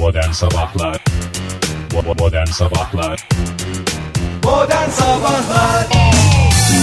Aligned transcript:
Modern 0.00 0.32
Sabahlar 0.32 1.04
Modern 2.18 2.46
Sabahlar 2.46 3.28
Modern 4.44 4.90
Sabahlar 4.90 5.86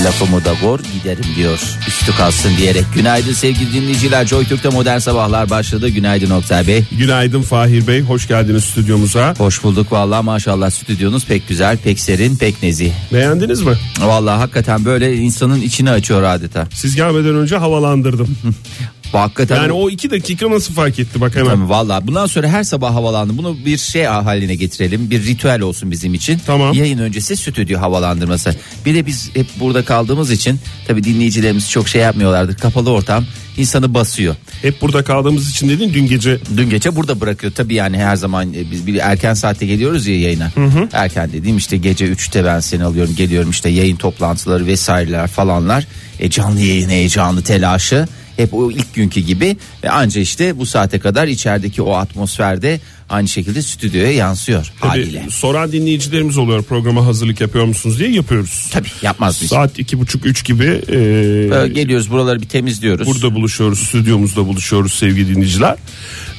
Lafımı 0.06 0.46
da 0.46 0.54
gor 0.62 0.80
giderim 0.80 1.26
diyor 1.36 1.60
üstü 1.88 2.16
kalsın 2.18 2.58
diyerek. 2.58 2.84
Günaydın 2.96 3.34
sevgili 3.34 3.74
dinleyiciler. 3.74 4.26
Joy 4.26 4.46
Türk'te 4.46 4.70
modern 4.70 4.98
sabahlar 4.98 5.50
başladı. 5.50 5.90
Günaydın 5.90 6.30
Oktay 6.30 6.68
Bey. 6.68 6.84
Günaydın 6.92 7.42
Fahir 7.42 7.88
Bey, 7.88 8.02
hoş 8.02 8.28
geldiniz 8.28 8.64
stüdyomuza. 8.64 9.34
Hoş 9.38 9.64
bulduk 9.64 9.92
vallahi 9.92 10.26
maşallah 10.26 10.70
stüdyonuz 10.70 11.26
pek 11.26 11.48
güzel, 11.48 11.78
pek 11.78 12.00
serin, 12.00 12.36
pek 12.36 12.64
nezih. 12.64 12.92
Beğendiniz 13.14 13.62
mi? 13.62 13.74
Vallahi 14.00 14.40
hakikaten 14.40 14.86
böyle 14.86 15.16
insanın 15.16 15.62
içini 15.62 15.90
açıyor 15.92 16.24
adeta. 16.24 16.68
Siz 16.74 16.96
gelmeden 16.96 17.36
önce 17.36 17.58
havalandırdım. 17.58 18.38
Bu 19.14 19.20
hakikaten 19.20 19.56
Yani 19.56 19.72
o 19.72 19.90
iki 19.90 20.12
dakika 20.12 20.52
nasıl 20.52 20.74
fark 20.74 21.00
etti 21.00 21.22
bak 21.22 21.36
hemen. 21.36 21.56
Tabii 21.56 21.70
vallahi 21.70 22.08
bundan 22.08 22.26
sonra 22.26 22.48
her 22.48 22.64
sabah 22.64 22.94
havalandı. 22.94 23.38
Bunu 23.38 23.58
bir 23.66 23.78
şey 23.78 24.04
haline 24.04 24.56
getirelim. 24.56 25.10
Bir 25.10 25.26
ritüel 25.26 25.62
olsun 25.62 25.92
bizim 25.92 26.14
için. 26.14 26.42
Tamam. 26.46 26.74
Yayın 26.74 26.98
öncesi 26.98 27.38
stüdyo 27.38 27.80
havalandırması. 27.80 28.56
Bir 28.86 28.96
de 28.96 29.06
biz 29.06 29.30
hep 29.34 29.48
burada 29.60 29.86
kaldığımız 29.86 30.32
için 30.32 30.60
tabii 30.88 31.04
dinleyicilerimiz 31.04 31.72
çok 31.72 31.88
şey 31.88 32.02
yapmıyorlardır. 32.02 32.58
Kapalı 32.58 32.92
ortam 32.92 33.26
insanı 33.58 33.94
basıyor. 33.94 34.36
Hep 34.62 34.82
burada 34.82 35.04
kaldığımız 35.04 35.52
için 35.52 35.70
dedin 35.70 35.94
dün 35.94 36.08
gece. 36.08 36.40
Dün 36.58 36.70
gece 36.70 36.96
burada 36.96 37.22
bırakıyor. 37.22 37.54
Tabii 37.54 37.74
yani 37.74 37.98
her 37.98 38.16
zaman 38.16 38.54
e, 38.54 38.72
biz 38.72 38.88
bir 38.88 38.96
erken 38.96 39.34
saatte 39.34 39.66
geliyoruz 39.66 40.08
ya 40.08 40.20
yayına. 40.20 40.52
Erken 40.94 41.32
dediğim 41.34 41.58
işte 41.58 41.78
gece 41.78 42.06
3'te 42.06 42.46
ben 42.46 42.60
seni 42.60 42.84
alıyorum 42.84 43.16
geliyorum 43.16 43.50
işte 43.50 43.70
yayın 43.70 43.96
toplantıları 43.96 44.66
vesaireler 44.66 45.28
falanlar. 45.28 45.88
E, 46.20 46.30
canlı 46.30 46.62
yayın 46.62 46.90
heyecanı 46.90 47.42
telaşı. 47.44 48.08
Hep 48.38 48.54
o 48.54 48.72
ilk 48.72 48.94
günkü 48.94 49.20
gibi 49.20 49.58
ve 49.84 49.90
anca 49.90 50.22
işte 50.22 50.58
bu 50.58 50.66
saate 50.66 51.00
kadar 51.00 51.28
içerideki 51.28 51.82
o 51.82 51.94
atmosferde 51.94 52.80
aynı 53.10 53.28
şekilde 53.28 53.62
stüdyoya 53.62 54.12
yansıyor 54.12 54.72
Tabii 54.80 54.90
haliyle. 54.90 55.24
soran 55.30 55.72
dinleyicilerimiz 55.72 56.38
oluyor 56.38 56.64
programa 56.64 57.06
hazırlık 57.06 57.42
yapıyor 57.42 57.66
musunuz 57.66 58.00
diye 58.00 58.10
yapıyoruz. 58.12 58.68
Tabii 58.72 58.88
yapmaz 59.02 59.40
biz. 59.42 59.50
Saat 59.50 59.80
iki 59.80 60.00
buçuk 60.00 60.26
üç 60.26 60.46
gibi 60.46 60.64
e, 60.90 60.94
Böyle 61.50 61.74
geliyoruz 61.74 62.12
buraları 62.12 62.42
bir 62.42 62.48
temizliyoruz. 62.48 63.08
burada 63.08 63.36
buluşuyoruz 63.36 63.80
stüdyomuzda 63.80 64.46
buluşuyoruz 64.48 64.94
sevgili 64.94 65.36
dinleyiciler. 65.36 65.76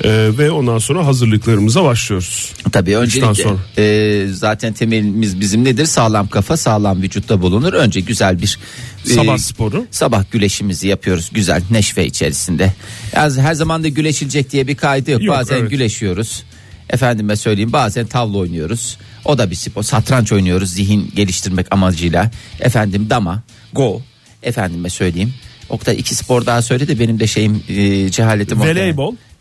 E, 0.05 0.39
ve 0.39 0.51
ondan 0.51 0.79
sonra 0.79 1.07
hazırlıklarımıza 1.07 1.85
başlıyoruz. 1.85 2.53
Tabii 2.73 2.97
öncelikle 2.97 3.43
sonra. 3.43 3.59
e, 3.79 4.27
zaten 4.33 4.73
temelimiz 4.73 5.41
bizim 5.41 5.65
nedir? 5.65 5.87
Sağlam 5.87 6.29
kafa 6.29 6.57
sağlam 6.57 7.03
vücutta 7.03 7.43
bulunur. 7.43 7.73
Önce 7.73 8.01
güzel 8.01 8.43
bir 8.43 8.59
e, 9.07 9.09
Sabah 9.09 9.39
sporu. 9.39 9.87
Sabah 9.91 10.25
güleşimizi 10.31 10.89
yapıyoruz 10.89 11.31
güzel 11.33 11.63
neşve 11.71 12.07
içerisinde. 12.07 12.73
Yani 13.15 13.41
her 13.41 13.55
zaman 13.55 13.85
da 13.85 13.89
güleşilecek 13.89 14.53
diye 14.53 14.67
bir 14.67 14.75
kaydı 14.75 15.11
yok. 15.11 15.23
Yok, 15.23 15.37
bazen 15.37 15.59
evet. 15.59 15.71
güleşiyoruz. 15.71 16.43
Efendime 16.91 17.37
söyleyeyim 17.37 17.73
bazen 17.73 18.07
tavla 18.07 18.39
oynuyoruz. 18.39 18.99
O 19.25 19.39
da 19.39 19.51
bir 19.51 19.57
spor. 19.57 19.83
Satranç 19.83 20.33
oynuyoruz 20.33 20.71
zihin 20.71 21.13
geliştirmek 21.17 21.67
amacıyla. 21.71 22.31
Efendim 22.61 23.07
dama, 23.11 23.43
go. 23.73 24.03
Efendime 24.43 24.91
söyleyeyim. 24.91 25.35
Oktay 25.69 25.95
iki 25.99 26.15
spor 26.15 26.47
daha 26.47 26.63
söyle 26.63 26.89
de 26.89 26.99
benim 26.99 27.21
de 27.21 27.27
şeyim 27.27 27.63
e, 27.69 28.11
cehaletim. 28.11 28.61
ortaya. 28.61 28.75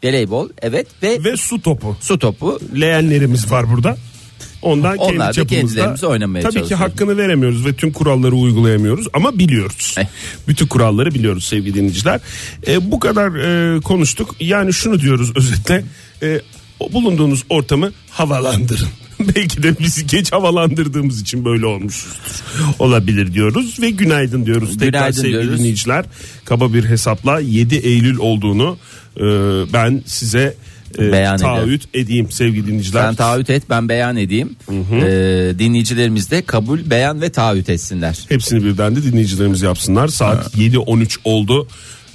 Voleybol. 0.04 0.50
Evet 0.62 0.88
ve, 1.04 1.24
Ve 1.24 1.38
su 1.38 1.62
topu. 1.62 1.98
su 2.02 2.20
topu. 2.20 2.60
Leğenlerimiz 2.80 3.52
var 3.52 3.70
burada. 3.72 3.98
Ondan 4.62 4.98
Onlar 4.98 5.08
kendi 5.10 5.20
da 5.20 5.34
çapımızda 5.34 5.56
kendilerimize 5.68 6.08
oynamaya 6.08 6.42
Tabii 6.42 6.54
ki 6.54 6.60
çalışıyoruz. 6.60 6.86
hakkını 6.86 7.18
veremiyoruz 7.18 7.66
ve 7.66 7.74
tüm 7.74 7.92
kuralları 7.92 8.36
uygulayamıyoruz 8.36 9.08
ama 9.14 9.40
biliyoruz. 9.40 9.96
Eh. 10.00 10.06
Bütün 10.48 10.68
kuralları 10.68 11.14
biliyoruz 11.14 11.46
sevgili 11.46 11.74
dinleyiciler. 11.74 12.20
E, 12.68 12.92
bu 12.92 13.00
kadar 13.00 13.36
e, 13.36 13.82
konuştuk. 13.82 14.36
Yani 14.40 14.74
şunu 14.74 15.00
diyoruz 15.02 15.32
özetle. 15.36 15.84
E, 16.24 16.42
o 16.80 16.94
bulunduğunuz 16.94 17.44
ortamı 17.50 17.92
havalandırın. 18.10 18.88
Belki 19.36 19.64
de 19.64 19.80
bizi 19.80 20.08
geç 20.08 20.32
havalandırdığımız 20.32 21.22
için 21.22 21.46
böyle 21.46 21.66
olmuşuzdur. 21.66 22.44
Olabilir 22.80 23.34
diyoruz 23.34 23.82
ve 23.82 23.90
günaydın 23.90 24.46
diyoruz. 24.46 24.78
Tekrar 24.78 24.88
Günaydın 25.00 25.22
sevgili 25.22 25.42
diyoruz. 25.42 25.60
dinleyiciler. 25.60 26.06
Kaba 26.46 26.74
bir 26.74 26.86
hesapla 26.86 27.40
7 27.40 27.76
Eylül 27.76 28.18
olduğunu 28.18 28.78
e, 29.18 29.24
ben 29.74 30.02
size 30.06 30.56
e, 31.00 31.12
Beyan 31.12 31.38
taahhüt 31.38 31.84
edeyim 31.94 32.32
sevgili 32.32 32.68
dinleyiciler. 32.68 33.02
Sen 33.02 33.16
taahhüt 33.16 33.50
et 33.50 33.64
ben 33.70 33.90
beyan 33.90 34.18
edeyim. 34.18 34.56
Ee, 34.70 35.54
dinleyicilerimiz 35.60 36.32
de 36.32 36.42
kabul 36.42 36.80
beyan 36.90 37.22
ve 37.22 37.30
taahhüt 37.30 37.70
etsinler. 37.70 38.18
Hepsini 38.30 38.64
birden 38.64 38.96
de 38.96 39.04
dinleyicilerimiz 39.04 39.62
yapsınlar. 39.62 40.08
Saat 40.08 40.56
7.13 40.56 41.18
oldu. 41.24 41.68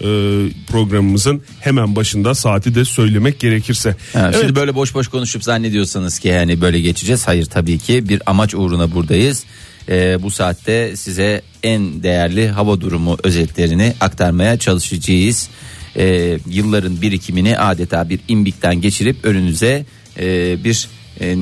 Ee, 0.02 0.48
programımızın 0.66 1.42
hemen 1.60 1.96
başında 1.96 2.34
saati 2.34 2.74
de 2.74 2.84
söylemek 2.84 3.40
gerekirse. 3.40 3.96
Ha, 4.12 4.20
evet, 4.24 4.36
Şimdi 4.40 4.56
böyle 4.56 4.74
boş 4.74 4.94
boş 4.94 5.08
konuşup 5.08 5.44
zannediyorsanız 5.44 6.18
ki 6.18 6.28
yani 6.28 6.60
böyle 6.60 6.80
geçeceğiz. 6.80 7.28
Hayır 7.28 7.44
tabii 7.44 7.78
ki 7.78 8.08
bir 8.08 8.22
amaç 8.26 8.54
uğruna 8.54 8.94
buradayız. 8.94 9.44
Ee, 9.88 10.22
bu 10.22 10.30
saatte 10.30 10.96
size 10.96 11.42
en 11.62 12.02
değerli 12.02 12.48
hava 12.48 12.80
durumu 12.80 13.16
özetlerini 13.24 13.94
aktarmaya 14.00 14.58
çalışacağız. 14.58 15.48
Ee, 15.96 16.38
yılların 16.46 17.02
birikimini 17.02 17.58
adeta 17.58 18.08
bir 18.08 18.20
imbikten 18.28 18.80
geçirip 18.80 19.24
önünüze 19.24 19.84
e, 20.20 20.56
bir 20.64 20.88
e, 21.20 21.36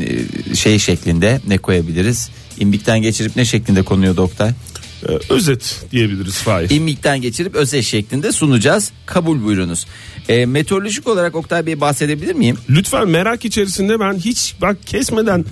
şey 0.55 0.79
şeklinde 0.79 1.41
ne 1.49 1.59
koyabiliriz? 1.59 2.31
İmbikten 2.59 3.03
geçirip 3.03 3.37
ne 3.37 3.45
şeklinde 3.45 3.83
konuyor 3.83 4.17
doktor? 4.17 4.51
E, 5.09 5.33
özet 5.33 5.85
diyebiliriz 5.93 6.35
Fahir. 6.35 6.71
İmmikten 6.71 7.21
geçirip 7.21 7.55
özel 7.55 7.83
şeklinde 7.83 8.33
sunacağız. 8.33 8.93
Kabul 9.07 9.45
buyurunuz. 9.45 9.87
E, 10.29 10.47
meteorolojik 10.47 11.09
olarak 11.09 11.35
Oktay 11.35 11.67
Bey 11.67 11.81
bahsedebilir 11.81 12.35
miyim? 12.35 12.59
Lütfen 12.71 13.09
merak 13.09 13.45
içerisinde 13.45 14.01
ben 14.01 14.15
hiç 14.15 14.55
bak 14.61 14.87
kesmeden 14.87 15.45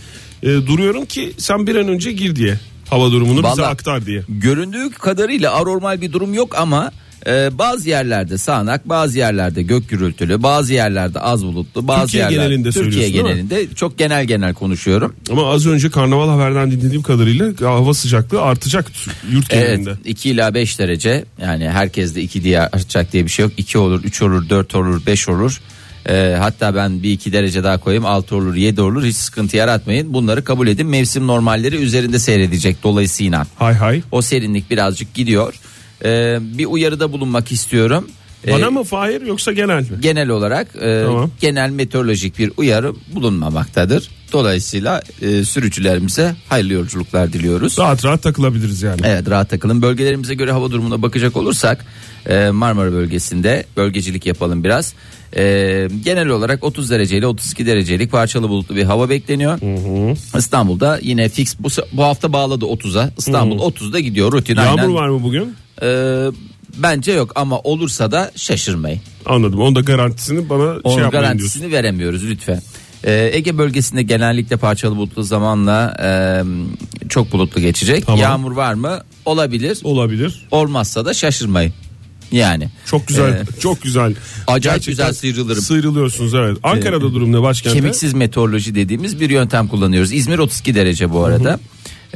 e, 0.42 0.46
duruyorum 0.46 1.06
ki 1.06 1.32
sen 1.38 1.66
bir 1.66 1.76
an 1.76 1.88
önce 1.88 2.12
gir 2.12 2.36
diye. 2.36 2.58
Hava 2.90 3.10
durumunu 3.10 3.38
bize 3.38 3.48
Vallahi 3.48 3.66
aktar 3.66 4.06
diye. 4.06 4.22
Göründüğü 4.28 4.90
kadarıyla 4.90 5.52
anormal 5.52 6.00
bir 6.00 6.12
durum 6.12 6.34
yok 6.34 6.58
ama 6.58 6.92
e, 7.26 7.58
bazı 7.58 7.88
yerlerde 7.88 8.38
sağanak, 8.38 8.88
bazı 8.88 9.18
yerlerde 9.18 9.62
gök 9.62 9.88
gürültülü, 9.88 10.42
bazı 10.42 10.74
yerlerde 10.74 11.20
az 11.20 11.44
bulutlu, 11.44 11.88
bazı 11.88 12.02
Türkiye 12.02 12.22
yerlerde 12.22 12.44
genelinde 12.44 12.70
Türkiye 12.70 12.84
söylüyorsun, 12.84 13.12
değil 13.14 13.24
mi? 13.24 13.48
genelinde 13.48 13.74
çok 13.74 13.98
genel 13.98 14.24
genel 14.24 14.54
konuşuyorum. 14.54 15.14
Ama 15.30 15.50
az 15.52 15.66
önce 15.66 15.90
karnaval 15.90 16.28
haberden 16.28 16.70
dinlediğim 16.70 17.02
kadarıyla 17.02 17.52
hava 17.60 17.94
sıcaklığı 17.94 18.42
artacak 18.42 18.92
yurt 19.32 19.46
Evet 19.54 19.68
genelinde. 19.78 19.90
2 20.04 20.30
ila 20.30 20.54
5 20.54 20.78
derece 20.78 21.24
yani 21.42 21.68
herkes 21.68 22.14
de 22.14 22.22
2 22.22 22.44
diye 22.44 22.60
artacak 22.60 23.12
diye 23.12 23.24
bir 23.24 23.30
şey 23.30 23.42
yok. 23.44 23.52
2 23.56 23.78
olur, 23.78 24.04
3 24.04 24.22
olur, 24.22 24.48
4 24.48 24.74
olur, 24.74 25.06
5 25.06 25.28
olur. 25.28 25.60
E, 26.08 26.36
hatta 26.38 26.74
ben 26.74 27.02
bir 27.02 27.12
iki 27.12 27.32
derece 27.32 27.64
daha 27.64 27.78
koyayım 27.78 28.06
6 28.06 28.36
olur 28.36 28.54
7 28.54 28.80
olur 28.80 29.04
hiç 29.04 29.16
sıkıntı 29.16 29.56
yaratmayın 29.56 30.14
bunları 30.14 30.44
kabul 30.44 30.68
edin 30.68 30.86
mevsim 30.86 31.26
normalleri 31.26 31.76
üzerinde 31.76 32.18
seyredecek 32.18 32.82
dolayısıyla 32.82 33.46
Hay 33.56 33.74
hay. 33.74 34.02
o 34.12 34.22
serinlik 34.22 34.70
birazcık 34.70 35.14
gidiyor 35.14 35.54
E, 36.04 36.38
bir 36.58 36.66
uyarıda 36.66 37.12
bulunmak 37.12 37.52
istiyorum 37.52 38.08
E, 38.46 38.52
Bana 38.52 38.70
mı 38.70 38.84
Fahir 38.84 39.20
yoksa 39.26 39.52
genel 39.52 39.80
mi? 39.80 39.86
genel 40.00 40.28
olarak 40.28 40.68
e, 40.76 41.02
Tamam. 41.06 41.30
genel 41.40 41.70
meteorolojik 41.70 42.38
bir 42.38 42.52
uyarı 42.56 42.92
bulunmamaktadır. 43.14 44.08
Dolayısıyla 44.32 45.02
e, 45.22 45.44
sürücülerimize 45.44 46.36
hayırlı 46.48 46.72
yolculuklar 46.72 47.32
diliyoruz. 47.32 47.78
Rahat 47.78 48.04
rahat 48.04 48.22
takılabiliriz 48.22 48.82
yani. 48.82 49.00
Evet 49.04 49.30
rahat 49.30 49.50
takılın. 49.50 49.82
Bölgelerimize 49.82 50.34
göre 50.34 50.52
hava 50.52 50.70
durumuna 50.70 51.02
bakacak 51.02 51.36
olursak 51.36 51.84
e, 52.28 52.50
Marmara 52.50 52.92
bölgesinde 52.92 53.64
bölgecilik 53.76 54.26
yapalım 54.26 54.64
biraz. 54.64 54.94
E, 55.36 55.42
genel 56.04 56.28
olarak 56.28 56.64
30 56.64 56.90
derece 56.90 57.18
ile 57.18 57.26
32 57.26 57.66
derecelik 57.66 58.10
parçalı 58.12 58.48
bulutlu 58.48 58.76
bir 58.76 58.84
hava 58.84 59.08
bekleniyor. 59.10 59.58
İstanbul'da 60.38 60.98
yine 61.02 61.28
fix 61.28 61.56
bu, 61.60 61.68
bu 61.92 62.02
hafta 62.02 62.32
bağladı 62.32 62.64
30'a. 62.64 63.10
İstanbul 63.18 63.58
30'da 63.58 64.00
gidiyor 64.00 64.32
rutin 64.32 64.56
Yağmur 64.56 64.78
aynen. 64.78 64.94
var 64.94 65.08
mı 65.08 65.22
bugün? 65.22 65.54
E, 65.82 65.88
bence 66.76 67.12
yok 67.12 67.32
ama 67.34 67.58
olursa 67.60 68.10
da 68.10 68.32
şaşırmayın. 68.36 69.00
Anladım. 69.26 69.60
Onun 69.60 69.74
da 69.74 69.80
garantisini 69.80 70.48
bana 70.48 70.58
şey 70.58 70.66
Onun 70.66 70.74
yapmayın 70.74 70.94
diyorsun. 70.94 71.10
garantisini 71.10 71.72
veremiyoruz 71.72 72.24
lütfen. 72.24 72.62
Ee, 73.04 73.30
Ege 73.32 73.58
bölgesinde 73.58 74.02
genellikle 74.02 74.56
parçalı 74.56 74.96
bulutlu 74.96 75.22
zamanla 75.22 75.96
e, 76.02 76.08
çok 77.08 77.32
bulutlu 77.32 77.60
geçecek. 77.60 78.06
Tamam. 78.06 78.20
Yağmur 78.20 78.52
var 78.52 78.74
mı? 78.74 79.00
Olabilir. 79.24 79.78
Olabilir. 79.84 80.46
Olmazsa 80.50 81.04
da 81.04 81.14
şaşırmayın. 81.14 81.72
Yani. 82.32 82.68
Çok 82.86 83.08
güzel. 83.08 83.32
Ee, 83.32 83.60
çok 83.60 83.82
güzel. 83.82 84.14
Acayip 84.46 84.62
Gerçekten 84.84 85.08
güzel 85.08 85.12
sıyrılırım. 85.20 85.62
Sıyrılıyorsunuz 85.62 86.34
evet. 86.34 86.56
Ankara'da 86.62 87.00
durum 87.14 87.32
ne 87.32 87.42
başkentte? 87.42 87.78
Kemiksiz 87.78 88.14
meteoroloji 88.14 88.74
dediğimiz 88.74 89.20
bir 89.20 89.30
yöntem 89.30 89.68
kullanıyoruz. 89.68 90.12
İzmir 90.12 90.38
32 90.38 90.74
derece 90.74 91.10
bu 91.12 91.24
arada. 91.24 91.60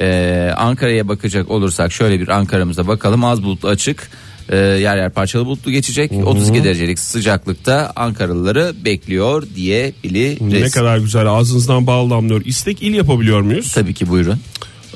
Ee, 0.01 0.53
Ankara'ya 0.57 1.09
bakacak 1.09 1.51
olursak 1.51 1.93
şöyle 1.93 2.21
bir 2.21 2.29
Ankara'mıza 2.29 2.87
bakalım. 2.87 3.25
Az 3.25 3.43
bulutlu 3.43 3.69
açık. 3.69 4.11
Ee, 4.49 4.57
yer 4.57 4.97
yer 4.97 5.11
parçalı 5.11 5.47
bulutlu 5.47 5.71
geçecek. 5.71 6.13
32 6.25 6.65
derecelik 6.65 6.99
sıcaklıkta 6.99 7.93
Ankaralıları 7.97 8.73
bekliyor 8.85 9.47
diyebiliriz. 9.55 10.63
Ne 10.63 10.71
kadar 10.71 10.99
güzel 10.99 11.27
ağzınızdan 11.27 11.87
bal 11.87 12.11
damlıyor. 12.11 12.43
İstek 12.45 12.83
il 12.83 12.95
yapabiliyor 12.95 13.41
muyuz? 13.41 13.73
Tabii 13.73 13.95
ki 13.95 14.09
buyurun. 14.09 14.41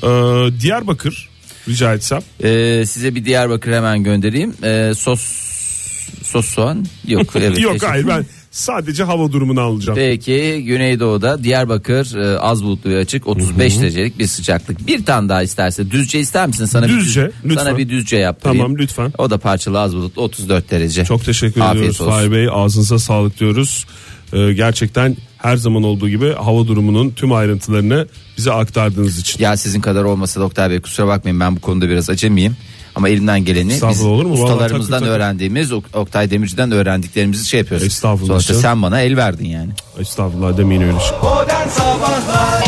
Ee, 0.03 0.07
Diyarbakır 0.61 1.29
rica 1.67 1.93
etsem. 1.93 2.21
Ee, 2.43 2.83
size 2.87 3.15
bir 3.15 3.25
Diyarbakır 3.25 3.71
hemen 3.71 4.03
göndereyim. 4.03 4.53
Ee, 4.63 4.91
sos 4.95 5.21
sos 6.23 6.45
soğan 6.45 6.85
yok. 7.07 7.27
Evet, 7.35 7.59
Yok 7.59 7.83
hayır 7.83 8.07
ben 8.07 8.25
Sadece 8.57 9.03
hava 9.03 9.31
durumunu 9.31 9.61
alacağım. 9.61 9.95
Peki 9.99 10.63
Güneydoğu'da 10.65 11.43
Diyarbakır 11.43 12.15
e, 12.15 12.39
az 12.39 12.63
bulutlu 12.63 12.89
ve 12.89 12.97
açık 12.97 13.27
35 13.27 13.81
derecelik 13.81 14.19
bir 14.19 14.27
sıcaklık. 14.27 14.87
Bir 14.87 15.05
tane 15.05 15.29
daha 15.29 15.43
isterse 15.43 15.91
düzce 15.91 16.19
ister 16.19 16.47
misin? 16.47 16.65
Sana 16.65 16.87
Düzce, 16.87 17.21
bir, 17.21 17.27
düz- 17.27 17.33
lütfen. 17.45 17.63
Sana 17.63 17.77
bir 17.77 17.89
düzce 17.89 18.17
yaptırayım. 18.17 18.61
Tamam, 18.61 18.77
lütfen. 18.77 19.13
O 19.17 19.29
da 19.29 19.37
parçalı 19.37 19.79
az 19.79 19.95
bulutlu 19.95 20.21
34 20.21 20.71
derece. 20.71 21.05
Çok 21.05 21.25
teşekkür 21.25 21.61
Afiyet 21.61 21.77
ediyoruz 21.77 22.01
olsun. 22.01 22.11
Fahir 22.11 22.31
Bey. 22.31 22.47
Ağzınıza 22.51 22.99
sağlık 22.99 23.39
diyoruz. 23.39 23.85
Ee, 24.33 24.53
gerçekten 24.53 25.17
her 25.37 25.55
zaman 25.57 25.83
olduğu 25.83 26.09
gibi 26.09 26.33
hava 26.33 26.67
durumunun 26.67 27.09
tüm 27.09 27.33
ayrıntılarını 27.33 28.07
bize 28.37 28.51
aktardığınız 28.51 29.19
için. 29.19 29.43
Ya 29.43 29.57
sizin 29.57 29.81
kadar 29.81 30.03
olmasa 30.03 30.39
da 30.39 30.43
Oktay 30.45 30.69
Bey 30.69 30.81
kusura 30.81 31.07
bakmayın 31.07 31.39
ben 31.39 31.55
bu 31.55 31.61
konuda 31.61 31.89
biraz 31.89 32.09
acemiyim. 32.09 32.55
Ama 32.97 33.09
elimden 33.09 33.45
geleni 33.45 33.69
biz 33.89 34.01
olur 34.03 34.25
mu? 34.25 34.33
Vallahi 34.33 34.43
ustalarımızdan 34.53 34.99
takır. 34.99 35.11
öğrendiğimiz 35.11 35.71
Ok- 35.71 35.85
Oktay 35.95 36.31
Demirci'den 36.31 36.71
öğrendiklerimizi 36.71 37.45
şey 37.45 37.59
yapıyoruz. 37.59 37.87
Estağfurullah 37.87 38.27
Sonuçta 38.33 38.53
canım. 38.53 38.61
sen 38.61 38.81
bana 38.81 39.01
el 39.01 39.17
verdin 39.17 39.45
yani. 39.45 39.69
Estağfurullah 39.99 40.57
demeyin 40.57 40.81
öyle 40.81 40.99
şey. 40.99 41.17
Modern 41.23 41.67
Sabahlar 41.69 42.66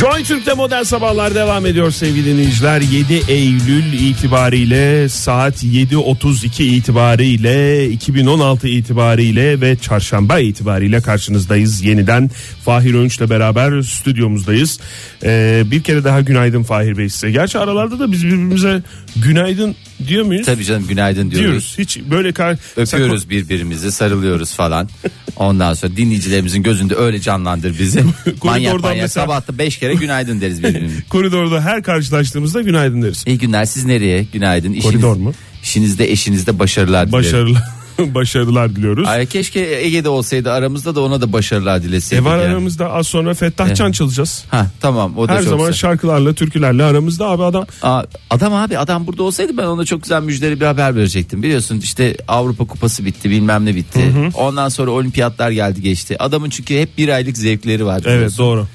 Joy 0.00 0.24
Türk'te 0.24 0.54
modern 0.54 0.82
sabahlar 0.82 1.34
devam 1.34 1.66
ediyor 1.66 1.90
sevgili 1.90 2.26
dinleyiciler. 2.26 2.80
7 2.80 3.22
Eylül 3.28 3.92
itibariyle 3.92 5.08
saat 5.08 5.64
7.32 5.64 6.62
itibariyle 6.62 7.88
2016 7.90 8.68
itibariyle 8.68 9.60
ve 9.60 9.76
çarşamba 9.76 10.38
itibariyle 10.38 11.00
karşınızdayız. 11.00 11.84
Yeniden 11.84 12.30
Fahir 12.64 12.94
Önç'le 12.94 13.30
beraber 13.30 13.82
stüdyomuzdayız. 13.82 14.80
Ee, 15.24 15.62
bir 15.66 15.82
kere 15.82 16.04
daha 16.04 16.20
günaydın 16.20 16.62
Fahir 16.62 16.98
Bey 16.98 17.08
size. 17.08 17.30
Gerçi 17.30 17.58
aralarda 17.58 17.98
da 17.98 18.12
biz 18.12 18.24
birbirimize 18.24 18.82
günaydın 19.16 19.76
diyor 20.08 20.24
muyuz? 20.24 20.46
Tabii 20.46 20.64
canım 20.64 20.86
günaydın 20.88 21.30
diyoruz. 21.30 21.46
diyoruz. 21.46 21.74
Hiç 21.78 22.00
böyle 22.10 22.32
kar... 22.32 22.56
Öpüyoruz 22.76 23.30
birbirimizi 23.30 23.92
sarılıyoruz 23.92 24.54
falan. 24.54 24.88
Ondan 25.36 25.74
sonra 25.74 25.96
dinleyicilerimizin 25.96 26.62
gözünde 26.62 26.94
öyle 26.94 27.20
canlandır 27.20 27.78
bizi. 27.78 28.00
manyak 28.42 28.72
Koridordan 28.72 28.80
manyak 28.80 29.02
mesela- 29.02 29.26
sabahta 29.26 29.58
5 29.58 29.78
kere 29.78 29.94
günaydın 29.94 30.40
deriz 30.40 30.62
birbirimize. 30.62 31.02
Koridorda 31.08 31.60
her 31.60 31.82
karşılaştığımızda 31.82 32.62
günaydın 32.62 33.02
deriz. 33.02 33.24
İyi 33.26 33.38
günler 33.38 33.64
siz 33.64 33.84
nereye? 33.84 34.26
Günaydın. 34.32 34.72
İşiniz, 34.72 34.84
Koridor 34.84 35.16
mu? 35.16 35.32
İşinizde 35.62 36.10
eşinizde 36.10 36.58
başarılar 36.58 37.08
dilerim. 37.08 37.24
Başarılar, 37.24 37.62
başarılar 38.14 38.76
diliyoruz. 38.76 39.08
Ay, 39.08 39.26
keşke 39.26 39.60
Ege'de 39.60 40.08
olsaydı 40.08 40.52
aramızda 40.52 40.94
da 40.94 41.00
ona 41.00 41.20
da 41.20 41.32
başarılar 41.32 41.82
dileseydik. 41.82 42.26
E 42.26 42.30
var 42.30 42.38
yani. 42.38 42.48
aramızda 42.48 42.92
az 42.92 43.06
sonra 43.06 43.34
Fettah 43.34 43.74
Can 43.74 43.92
çalacağız. 43.92 44.44
Ha 44.50 44.66
tamam 44.80 45.18
o 45.18 45.28
da 45.28 45.32
Her 45.32 45.38
çok 45.38 45.48
zaman 45.48 45.66
güzel. 45.66 45.78
şarkılarla, 45.78 46.32
türkülerle 46.34 46.84
aramızda 46.84 47.26
abi 47.26 47.42
adam. 47.42 47.66
Aa, 47.82 48.02
adam 48.30 48.54
abi 48.54 48.78
adam 48.78 49.06
burada 49.06 49.22
olsaydı 49.22 49.56
ben 49.56 49.66
ona 49.66 49.84
çok 49.84 50.02
güzel 50.02 50.22
müjdeli 50.22 50.60
bir 50.60 50.66
haber 50.66 50.96
verecektim. 50.96 51.42
Biliyorsun 51.42 51.80
işte 51.80 52.16
Avrupa 52.28 52.66
Kupası 52.66 53.04
bitti 53.04 53.30
bilmem 53.30 53.66
ne 53.66 53.74
bitti. 53.74 54.12
Ondan 54.34 54.68
sonra 54.68 54.90
olimpiyatlar 54.90 55.50
geldi 55.50 55.82
geçti. 55.82 56.16
Adamın 56.22 56.50
çünkü 56.50 56.80
hep 56.80 56.98
bir 56.98 57.08
aylık 57.08 57.38
zevkleri 57.38 57.86
var. 57.86 58.02
Evet 58.06 58.38
doğru. 58.38 58.66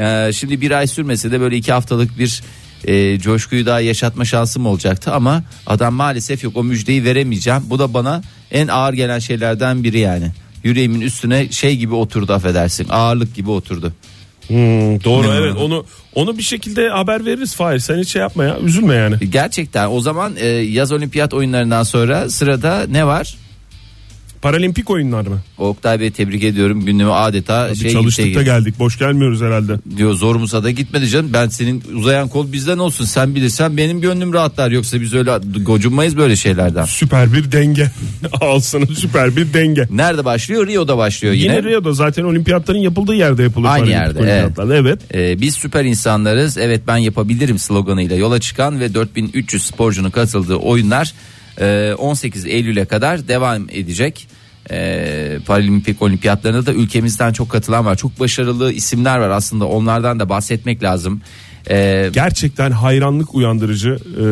Ee, 0.00 0.30
şimdi 0.34 0.60
bir 0.60 0.70
ay 0.70 0.86
sürmese 0.86 1.30
de 1.32 1.40
böyle 1.40 1.56
iki 1.56 1.72
haftalık 1.72 2.18
bir 2.18 2.42
e, 2.84 3.18
coşkuyu 3.18 3.66
daha 3.66 3.80
yaşatma 3.80 4.24
şansım 4.24 4.66
olacaktı 4.66 5.12
ama 5.12 5.42
adam 5.66 5.94
maalesef 5.94 6.44
yok 6.44 6.56
o 6.56 6.64
müjdeyi 6.64 7.04
veremeyeceğim. 7.04 7.62
Bu 7.64 7.78
da 7.78 7.94
bana 7.94 8.22
en 8.50 8.68
ağır 8.68 8.92
gelen 8.92 9.18
şeylerden 9.18 9.84
biri 9.84 9.98
yani. 9.98 10.30
Yüreğimin 10.64 11.00
üstüne 11.00 11.52
şey 11.52 11.76
gibi 11.76 11.94
oturdu 11.94 12.32
affedersin 12.32 12.86
ağırlık 12.90 13.34
gibi 13.34 13.50
oturdu. 13.50 13.92
Hmm, 14.48 15.04
doğru 15.04 15.32
evet 15.32 15.56
onu 15.56 15.84
onu 16.14 16.38
bir 16.38 16.42
şekilde 16.42 16.88
haber 16.88 17.24
veririz 17.26 17.54
Fahir 17.54 17.78
sen 17.78 17.98
hiç 17.98 18.08
şey 18.08 18.22
yapma 18.22 18.44
ya 18.44 18.58
üzülme 18.58 18.94
yani. 18.94 19.16
Gerçekten 19.30 19.90
o 19.90 20.00
zaman 20.00 20.32
e, 20.36 20.46
yaz 20.46 20.92
olimpiyat 20.92 21.34
oyunlarından 21.34 21.82
sonra 21.82 22.30
sırada 22.30 22.86
ne 22.88 23.06
var? 23.06 23.36
Paralimpik 24.42 24.90
oyunlar 24.90 25.26
mı? 25.26 25.40
Oktay 25.58 26.00
Bey 26.00 26.10
tebrik 26.10 26.44
ediyorum 26.44 26.84
günlüğümü 26.84 27.12
adeta 27.12 27.70
Bir 27.70 27.76
şey 27.76 27.90
çalıştık 27.92 28.24
gibi 28.24 28.34
da 28.34 28.42
geldik 28.42 28.78
boş 28.78 28.98
gelmiyoruz 28.98 29.40
herhalde. 29.42 29.76
diyor 29.96 30.14
zorumuza 30.14 30.64
da 30.64 30.70
gitmedi 30.70 31.08
canım 31.08 31.30
ben 31.32 31.48
senin 31.48 31.82
uzayan 31.94 32.28
kol 32.28 32.52
bizden 32.52 32.78
olsun 32.78 33.04
sen 33.04 33.34
bilirsen 33.34 33.76
benim 33.76 34.00
gönlüm 34.00 34.32
rahatlar 34.32 34.70
yoksa 34.70 35.00
biz 35.00 35.14
öyle 35.14 35.38
gocunmayız 35.62 36.16
böyle 36.16 36.36
şeylerden. 36.36 36.84
Süper 36.84 37.32
bir 37.32 37.52
denge 37.52 37.90
al 38.40 38.60
sana 38.60 38.86
süper 38.86 39.36
bir 39.36 39.52
denge. 39.54 39.88
Nerede 39.90 40.24
başlıyor? 40.24 40.66
Rio'da 40.66 40.98
başlıyor 40.98 41.34
yine. 41.34 41.56
Yine 41.56 41.62
Rio'da 41.62 41.92
zaten 41.92 42.22
olimpiyatların 42.22 42.78
yapıldığı 42.78 43.14
yerde 43.14 43.42
yapılır. 43.42 43.68
Aynı 43.68 43.88
yerde, 43.90 44.18
olimpiyatlar. 44.18 44.74
Evet. 44.74 45.00
Ee, 45.14 45.40
biz 45.40 45.54
süper 45.54 45.84
insanlarız. 45.84 46.58
Evet 46.58 46.82
ben 46.86 46.96
yapabilirim 46.96 47.58
sloganıyla 47.58 48.16
yola 48.16 48.40
çıkan 48.40 48.80
ve 48.80 48.94
4300 48.94 49.62
sporcunun 49.66 50.10
katıldığı 50.10 50.56
oyunlar 50.56 51.14
18 51.98 52.46
Eylül'e 52.46 52.84
kadar 52.84 53.28
devam 53.28 53.66
edecek. 53.70 54.28
E, 54.70 55.38
Paralimpik 55.46 56.02
olimpiyatlarına 56.02 56.66
da 56.66 56.72
ülkemizden 56.72 57.32
çok 57.32 57.50
katılan 57.50 57.86
var. 57.86 57.96
Çok 57.96 58.20
başarılı 58.20 58.72
isimler 58.72 59.18
var 59.18 59.30
aslında 59.30 59.64
onlardan 59.64 60.20
da 60.20 60.28
bahsetmek 60.28 60.82
lazım. 60.82 61.20
E, 61.70 62.10
Gerçekten 62.12 62.70
hayranlık 62.70 63.34
uyandırıcı 63.34 63.98
e, 64.20 64.26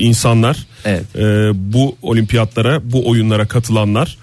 insanlar. 0.00 0.66
Evet. 0.84 1.16
E, 1.16 1.50
bu 1.54 1.96
olimpiyatlara, 2.02 2.92
bu 2.92 3.08
oyunlara 3.08 3.46
katılanlar. 3.46 4.18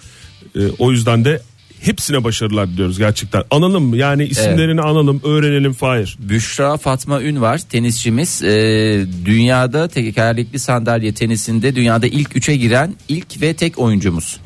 E, 0.55 0.59
o 0.79 0.91
yüzden 0.91 1.25
de 1.25 1.41
hepsine 1.81 2.23
başarılar 2.23 2.69
diliyoruz 2.69 2.97
gerçekten. 2.97 3.43
Analım 3.51 3.93
yani 3.93 4.25
isimlerini 4.25 4.81
analım, 4.81 5.21
öğrenelim 5.23 5.73
Fahir. 5.73 6.17
Büşra 6.19 6.77
Fatma 6.77 7.21
Ün 7.21 7.41
var 7.41 7.57
tenisçimiz 7.69 8.43
E, 8.43 8.49
dünyada 9.25 9.87
tekerlekli 9.87 10.59
sandalye 10.59 11.13
tenisinde 11.13 11.75
dünyada 11.75 12.07
ilk 12.07 12.35
üçe 12.35 12.55
giren 12.55 12.95
ilk 13.07 13.41
ve 13.41 13.53
tek 13.53 13.79
oyuncumuz. 13.79 14.37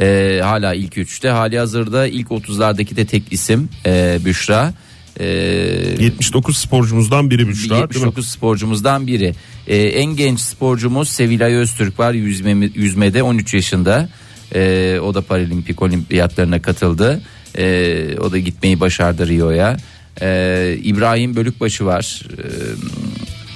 E, 0.00 0.40
hala 0.42 0.74
ilk 0.74 0.98
üçte 0.98 1.28
hali 1.28 1.58
hazırda 1.58 2.06
ilk 2.06 2.28
30'lardaki 2.28 2.96
de 2.96 3.04
tek 3.04 3.22
isim 3.30 3.68
e, 3.86 4.18
Büşra. 4.24 4.74
E, 5.20 5.26
79 5.26 6.56
sporcumuzdan 6.56 7.30
biri 7.30 7.48
Büşra. 7.48 7.70
değil 7.70 7.80
mi? 7.82 7.88
79 7.88 8.28
sporcumuzdan 8.28 9.06
biri. 9.06 9.34
E, 9.66 9.76
en 9.76 10.16
genç 10.16 10.40
sporcumuz 10.40 11.08
Sevilay 11.08 11.54
Öztürk 11.54 11.98
var 11.98 12.12
yüzme, 12.12 12.70
yüzmede 12.74 13.22
13 13.22 13.54
yaşında. 13.54 14.08
E, 14.54 14.98
o 15.00 15.14
da 15.14 15.20
paralimpik 15.20 15.82
olimpiyatlarına 15.82 16.62
katıldı. 16.62 17.20
E, 17.58 18.18
o 18.18 18.32
da 18.32 18.38
gitmeyi 18.38 18.80
başardı 18.80 19.28
Rio'ya. 19.28 19.76
E, 20.20 20.76
İbrahim 20.82 21.36
Bölükbaşı 21.36 21.86
var. 21.86 22.22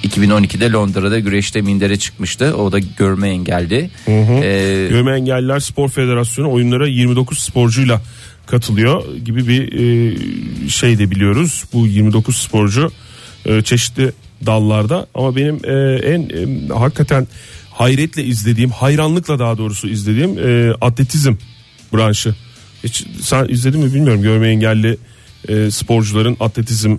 E, 0.03 0.07
2012'de 0.07 0.71
Londra'da 0.71 1.19
güreşte 1.19 1.61
mindere 1.61 1.99
çıkmıştı. 1.99 2.57
O 2.57 2.71
da 2.71 2.79
görme 2.79 3.29
engelli. 3.29 3.89
E, 4.07 4.87
Görme 4.89 5.17
Engelliler 5.17 5.59
Spor 5.59 5.89
Federasyonu 5.89 6.51
oyunlara 6.51 6.87
29 6.87 7.39
sporcuyla 7.39 8.01
katılıyor 8.45 9.15
gibi 9.17 9.47
bir 9.47 9.73
e, 9.73 10.69
şey 10.69 10.99
de 10.99 11.11
biliyoruz. 11.11 11.63
Bu 11.73 11.87
29 11.87 12.37
sporcu 12.37 12.91
e, 13.45 13.61
çeşitli 13.61 14.11
dallarda 14.45 15.07
ama 15.13 15.35
benim 15.35 15.55
e, 15.63 15.95
en 15.95 16.21
e, 16.21 16.73
hakikaten 16.73 17.27
hayretle 17.77 18.23
izlediğim, 18.23 18.69
hayranlıkla 18.69 19.39
daha 19.39 19.57
doğrusu 19.57 19.87
izlediğim 19.87 20.39
e, 20.39 20.73
atletizm 20.81 21.35
branşı. 21.93 22.35
Hiç 22.83 23.05
sen 23.21 23.47
izledin 23.49 23.79
mi 23.79 23.93
bilmiyorum 23.93 24.21
görme 24.21 24.47
engelli 24.47 24.97
e, 25.47 25.71
sporcuların 25.71 26.37
atletizm 26.39 26.97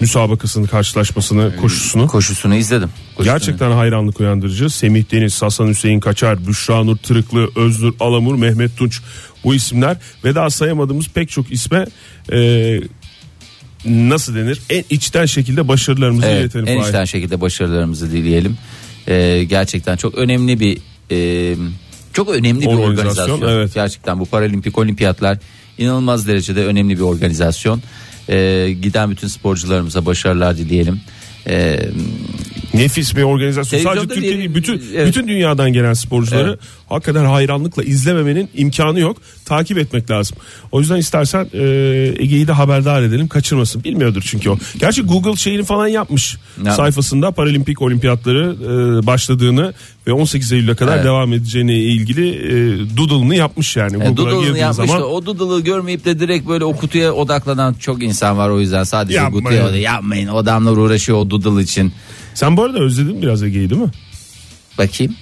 müsabakasını, 0.00 0.68
karşılaşmasını, 0.68 1.56
koşusunu. 1.56 2.06
koşusunu 2.06 2.54
izledim. 2.54 2.88
Koşusunu. 3.16 3.34
Gerçekten 3.34 3.70
hayranlık 3.70 4.20
uyandırıcı. 4.20 4.70
Semih 4.70 5.04
Deniz, 5.12 5.42
Hasan 5.42 5.68
Hüseyin 5.68 6.00
Kaçar, 6.00 6.46
Büşra 6.46 6.84
Nur 6.84 6.96
Tırıklı, 6.96 7.50
Öznur 7.56 7.94
Alamur, 8.00 8.34
Mehmet 8.34 8.76
Tunç 8.76 9.00
bu 9.44 9.54
isimler 9.54 9.96
ve 10.24 10.34
daha 10.34 10.50
sayamadığımız 10.50 11.08
pek 11.08 11.30
çok 11.30 11.52
isme 11.52 11.86
e, 12.32 12.80
nasıl 13.84 14.34
denir? 14.34 14.60
En 14.70 14.84
içten 14.90 15.26
şekilde 15.26 15.68
başarılarımızı 15.68 16.26
Evet, 16.26 16.40
iletelim. 16.40 16.66
en 16.68 16.80
içten 16.80 17.04
şekilde 17.04 17.40
başarılarımızı 17.40 18.12
dileyelim. 18.12 18.58
Ee, 19.08 19.44
gerçekten 19.48 19.96
çok 19.96 20.14
önemli 20.14 20.60
bir 20.60 20.78
e, 21.10 21.56
çok 22.12 22.28
önemli 22.28 22.60
bir 22.60 22.66
Organizasyon, 22.66 22.90
organizasyon. 22.90 23.48
evet. 23.48 23.74
Gerçekten 23.74 24.20
bu 24.20 24.26
paralimpik 24.26 24.78
olimpiyatlar 24.78 25.38
inanılmaz 25.78 26.26
derecede 26.28 26.64
önemli 26.64 26.96
bir 26.96 27.02
organizasyon. 27.02 27.82
Ee, 28.28 28.76
giden 28.82 29.10
bütün 29.10 29.28
sporcularımıza 29.28 30.06
başarılar 30.06 30.56
dileyelim. 30.56 31.00
Ee, 31.46 31.80
Nefis 32.74 33.16
bir 33.16 33.22
organizasyon. 33.22 33.70
Televizyonda 33.70 34.00
Sadece 34.00 34.14
Türkiye 34.14 34.38
değil, 34.38 34.54
bütün 34.54 34.82
evet. 34.94 35.08
bütün 35.08 35.28
dünyadan 35.28 35.72
gelen 35.72 35.92
sporcuları 35.92 36.48
Evet. 36.48 36.60
hakikaten 36.88 37.24
hayranlıkla 37.24 37.82
izlememenin 37.82 38.50
imkanı 38.54 39.00
yok. 39.00 39.16
Takip 39.44 39.78
etmek 39.78 40.10
lazım. 40.10 40.36
O 40.72 40.80
yüzden 40.80 40.96
istersen 40.96 41.48
e, 41.52 41.58
Ege'yi 42.18 42.48
de 42.48 42.52
haberdar 42.52 43.02
edelim, 43.02 43.28
kaçırmasın. 43.28 43.84
Bilmiyordur 43.84 44.22
çünkü 44.26 44.50
o. 44.50 44.58
Gerçi 44.78 45.02
Google 45.02 45.36
şeyini 45.36 45.64
falan 45.64 45.86
yapmış. 45.86 46.36
Ne? 46.62 46.72
Sayfasında 46.72 47.30
Paralimpik 47.30 47.82
Olimpiyatları 47.82 48.56
e, 48.62 49.06
başladığını 49.06 49.74
ve 50.06 50.12
18 50.12 50.52
Eylül'e 50.52 50.74
kadar 50.74 50.94
Evet. 50.96 51.04
devam 51.04 51.32
edeceğine 51.32 51.74
ilgili 51.78 52.28
e, 52.30 52.96
doodle'ını 52.96 53.34
yapmış 53.36 53.76
yani. 53.76 54.04
e, 54.04 54.16
Doodle'ını 54.16 54.58
yapmış 54.58 54.86
zaman 54.88 55.00
da 55.02 55.06
o 55.08 55.26
Doodle'ı 55.26 55.60
görmeyip 55.60 56.04
de 56.04 56.20
direkt 56.20 56.48
böyle 56.48 56.64
o 56.64 56.76
kutuya 56.76 57.12
odaklanan 57.12 57.74
çok 57.74 58.02
insan 58.02 58.38
var 58.38 58.48
o 58.50 58.60
yüzden 58.60 58.84
sadece 58.84 59.16
Yapmayın. 59.16 59.44
kutuya 59.44 59.76
yapmayın 59.76 60.28
o 60.28 60.36
adamlar 60.36 60.72
uğraşıyor 60.76 61.18
o 61.18 61.30
Doodle 61.30 61.62
için. 61.62 61.92
sen 62.34 62.56
bu 62.56 62.62
arada 62.62 62.78
özledin 62.78 63.22
biraz 63.22 63.42
Ege'yi 63.42 63.70
değil 63.70 63.80
mi? 63.82 63.90
Bakayım. 64.78 65.16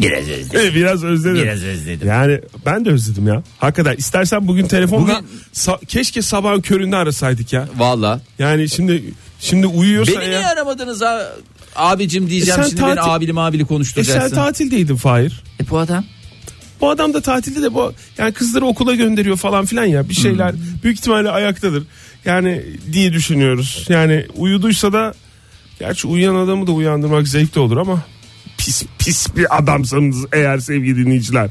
Biraz 0.00 0.28
özledim. 0.28 0.74
Biraz 0.74 1.04
özledim. 1.04 1.42
Biraz 1.42 1.62
özledim. 1.62 2.08
Yani 2.08 2.40
ben 2.66 2.84
de 2.84 2.90
özledim 2.90 3.26
ya. 3.26 3.42
Hakikaten 3.58 3.96
istersen 3.96 4.48
bugün 4.48 4.66
telefonla 4.66 5.02
Bugün- 5.02 5.26
sa- 5.54 5.86
keşke 5.86 6.22
sabahın 6.22 6.60
köründe 6.60 6.96
arasaydık 6.96 7.52
ya. 7.52 7.68
Valla. 7.76 8.20
Yani 8.38 8.68
şimdi 8.68 9.04
şimdi 9.40 9.66
uyuyorsa 9.66 10.12
Beni 10.12 10.20
niye 10.30 10.38
eğer... 10.40 10.52
aramadınız 10.52 11.02
ha? 11.02 11.22
Abicim 11.76 12.30
diyeceğim 12.30 12.60
E 12.60 12.62
sen 12.62 12.68
şimdi 12.70 12.82
beni 12.82 12.90
tatil- 12.94 13.10
abili 13.10 13.32
mabili 13.32 13.62
E 13.62 13.64
sen 13.64 13.68
konuşturacaksın. 13.68 14.34
tatildeydin 14.34 14.96
Fahir. 14.96 15.42
E 15.60 15.70
bu 15.70 15.78
adam? 15.78 16.04
Bu 16.80 16.90
adam 16.90 17.14
da 17.14 17.20
tatilde 17.20 17.62
de 17.62 17.74
bu 17.74 17.92
yani 18.18 18.32
kızları 18.32 18.64
okula 18.66 18.94
gönderiyor 18.94 19.36
falan 19.36 19.64
filan 19.64 19.84
ya 19.84 20.08
bir 20.08 20.14
şeyler 20.14 20.54
büyük 20.82 20.98
ihtimalle 20.98 21.30
ayaktadır. 21.30 21.84
Yani 22.24 22.62
diye 22.92 23.12
düşünüyoruz. 23.12 23.86
Yani 23.88 24.26
uyuduysa 24.36 24.92
da 24.92 25.14
gerçi 25.78 26.06
uyuyan 26.08 26.34
adamı 26.34 26.66
da 26.66 26.72
uyandırmak 26.72 27.28
zevkli 27.28 27.60
olur 27.60 27.76
ama 27.76 28.02
pis 28.64 28.82
pis 28.98 29.36
bir 29.36 29.58
adamsanız 29.58 30.24
eğer 30.32 30.58
sevgili 30.58 30.96
dinleyiciler. 31.06 31.50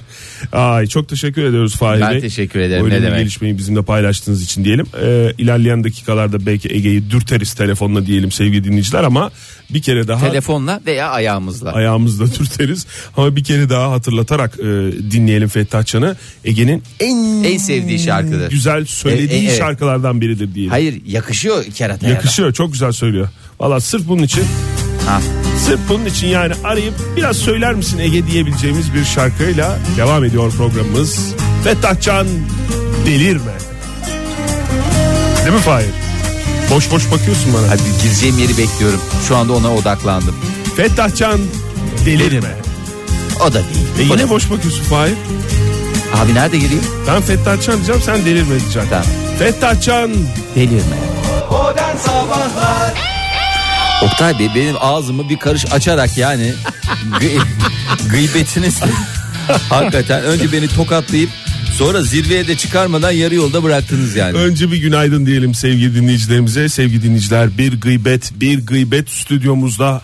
Ay 0.51 0.87
çok 0.87 1.09
teşekkür 1.09 1.43
ediyoruz 1.43 1.75
Fahir 1.75 2.01
Ben 2.01 2.11
Bey. 2.13 2.21
teşekkür 2.21 2.59
ederim, 2.59 2.85
Bu 2.85 2.89
ne 2.89 3.01
demek. 3.01 3.19
gelişmeyi 3.19 3.57
bizimle 3.57 3.81
paylaştığınız 3.81 4.43
için 4.43 4.65
diyelim. 4.65 4.85
Ee, 5.03 5.31
ilerleyen 5.37 5.83
dakikalarda 5.83 6.45
belki 6.45 6.69
Ege'yi 6.73 7.11
dürteriz 7.11 7.53
telefonla 7.53 8.05
diyelim 8.05 8.31
sevgili 8.31 8.63
dinleyiciler 8.63 9.03
ama 9.03 9.31
bir 9.69 9.81
kere 9.81 10.07
daha 10.07 10.29
Telefonla 10.29 10.81
veya 10.85 11.09
ayağımızla. 11.09 11.71
ayağımızla 11.73 12.25
dürteriz. 12.39 12.85
Ama 13.17 13.35
bir 13.35 13.43
kere 13.43 13.69
daha 13.69 13.91
hatırlatarak 13.91 14.59
e, 14.59 14.63
dinleyelim 15.11 15.47
Fettah 15.47 15.85
Can'ı. 15.85 16.15
Ege'nin 16.45 16.83
en, 16.99 17.43
En 17.43 17.57
sevdiği 17.57 17.99
şarkıdır. 17.99 18.49
Güzel 18.49 18.85
söylediği 18.85 19.39
E, 19.39 19.43
e, 19.43 19.47
evet. 19.47 19.57
şarkılardan 19.57 20.21
biridir 20.21 20.53
diyelim. 20.53 20.71
Hayır 20.71 21.01
yakışıyor 21.05 21.63
kerataya. 21.63 22.09
da. 22.09 22.13
Yakışıyor 22.13 22.53
çok 22.53 22.71
güzel 22.73 22.91
söylüyor. 22.91 23.29
Valla 23.61 23.79
sırf 23.79 24.07
bunun 24.07 24.23
için 24.23 24.43
Ha. 25.07 25.21
sırf 25.65 25.79
bunun 25.89 26.05
için 26.05 26.27
yani 26.27 26.53
arayıp 26.63 26.93
biraz 27.17 27.37
söyler 27.37 27.73
misin 27.73 27.97
Ege 27.99 28.27
diyebileceğimiz 28.27 28.93
bir 28.93 29.05
şarkıyla 29.05 29.77
devam 29.97 30.23
ediyor 30.23 30.51
programımız. 30.57 31.19
Fettah 31.63 32.01
Can 32.01 32.27
delirme. 33.05 33.51
Değil 35.45 35.53
mi 35.55 35.61
Fahir? 35.61 35.87
Boş 36.71 36.91
boş 36.91 37.11
bakıyorsun 37.11 37.53
bana. 37.53 37.69
Hadi 37.69 37.81
gireceğim 38.03 38.39
yeri 38.39 38.57
bekliyorum. 38.57 39.01
Şu 39.27 39.37
anda 39.37 39.53
ona 39.53 39.75
odaklandım. 39.75 40.35
Fettah 40.77 41.15
Can 41.15 41.39
delirme. 42.05 42.55
O 43.45 43.53
da 43.53 43.53
değil. 43.53 43.87
E 43.99 44.11
O 44.11 44.13
yine 44.13 44.23
da- 44.23 44.29
boş 44.29 44.49
bakıyorsun 44.51 44.83
Fahir. 44.83 45.13
Abi 46.15 46.33
nerede 46.35 46.57
gireyim? 46.57 46.83
Ben 47.07 47.21
Fettah 47.21 47.61
Can 47.61 47.75
diyeceğim 47.75 48.01
sen 48.05 48.25
delirme 48.25 48.49
diyeceksin. 48.49 48.89
Tamam. 48.89 49.05
Fettah 49.39 49.81
Can 49.81 50.11
Delirme. 50.55 50.97
Modern 51.51 51.97
Sabahlar 51.97 53.10
Oktay 54.01 54.39
Bey 54.39 54.49
benim 54.55 54.75
ağzımı 54.79 55.29
bir 55.29 55.37
karış 55.37 55.65
açarak 55.71 56.17
yani 56.17 56.53
gı- 57.19 57.41
gıybetiniz 58.11 58.79
hakikaten 59.69 60.23
önce 60.23 60.51
beni 60.51 60.67
tokatlayıp 60.67 61.29
sonra 61.77 62.01
zirveye 62.01 62.47
de 62.47 62.57
çıkarmadan 62.57 63.11
yarı 63.11 63.35
yolda 63.35 63.63
bıraktınız 63.63 64.15
yani. 64.15 64.37
önce 64.37 64.71
bir 64.71 64.77
günaydın 64.77 65.25
diyelim 65.25 65.53
sevgili 65.55 65.95
dinleyicilerimize. 65.95 66.69
Sevgili 66.69 67.03
dinleyiciler 67.03 67.57
bir 67.57 67.81
gıybet 67.81 68.31
bir 68.35 68.65
gıybet 68.65 69.09
stüdyomuzda 69.09 70.01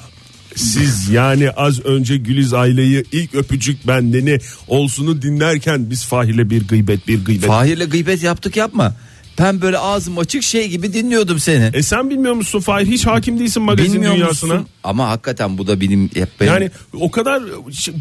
siz 0.56 1.10
yani 1.10 1.52
az 1.52 1.80
önce 1.86 2.18
Güliz 2.18 2.54
Aile'yi 2.54 3.04
ilk 3.12 3.36
öpücük 3.36 3.88
bendeni 3.88 4.40
olsunu 4.68 5.22
dinlerken 5.22 5.90
biz 5.90 6.06
Fahir'le 6.06 6.50
bir 6.50 6.68
gıybet 6.68 7.08
bir 7.08 7.26
gıybet. 7.26 7.48
Fahir'le 7.48 7.90
gıybet 7.90 8.24
yaptık 8.24 8.58
yapma. 8.58 8.96
Ben 9.40 9.62
böyle 9.62 9.78
ağzım 9.78 10.18
açık 10.18 10.44
şey 10.44 10.68
gibi 10.70 10.94
dinliyordum 10.94 11.40
seni. 11.40 11.70
e 11.74 11.84
sen 11.84 12.10
bilmiyor 12.10 12.34
musun 12.34 12.60
Fahir 12.60 12.88
hiç 12.88 13.06
hakim 13.08 13.40
değilsin 13.40 13.64
magazin 13.64 13.94
Bilmiyor 13.94 14.16
dünyasına. 14.16 14.54
musun? 14.54 14.68
Ama 14.84 15.10
hakikaten 15.10 15.58
bu 15.58 15.68
da 15.68 15.82
benim 15.82 16.10
hep 16.14 16.30
benim. 16.40 16.54
Yani 16.54 16.72
o 16.94 17.12
kadar 17.12 17.44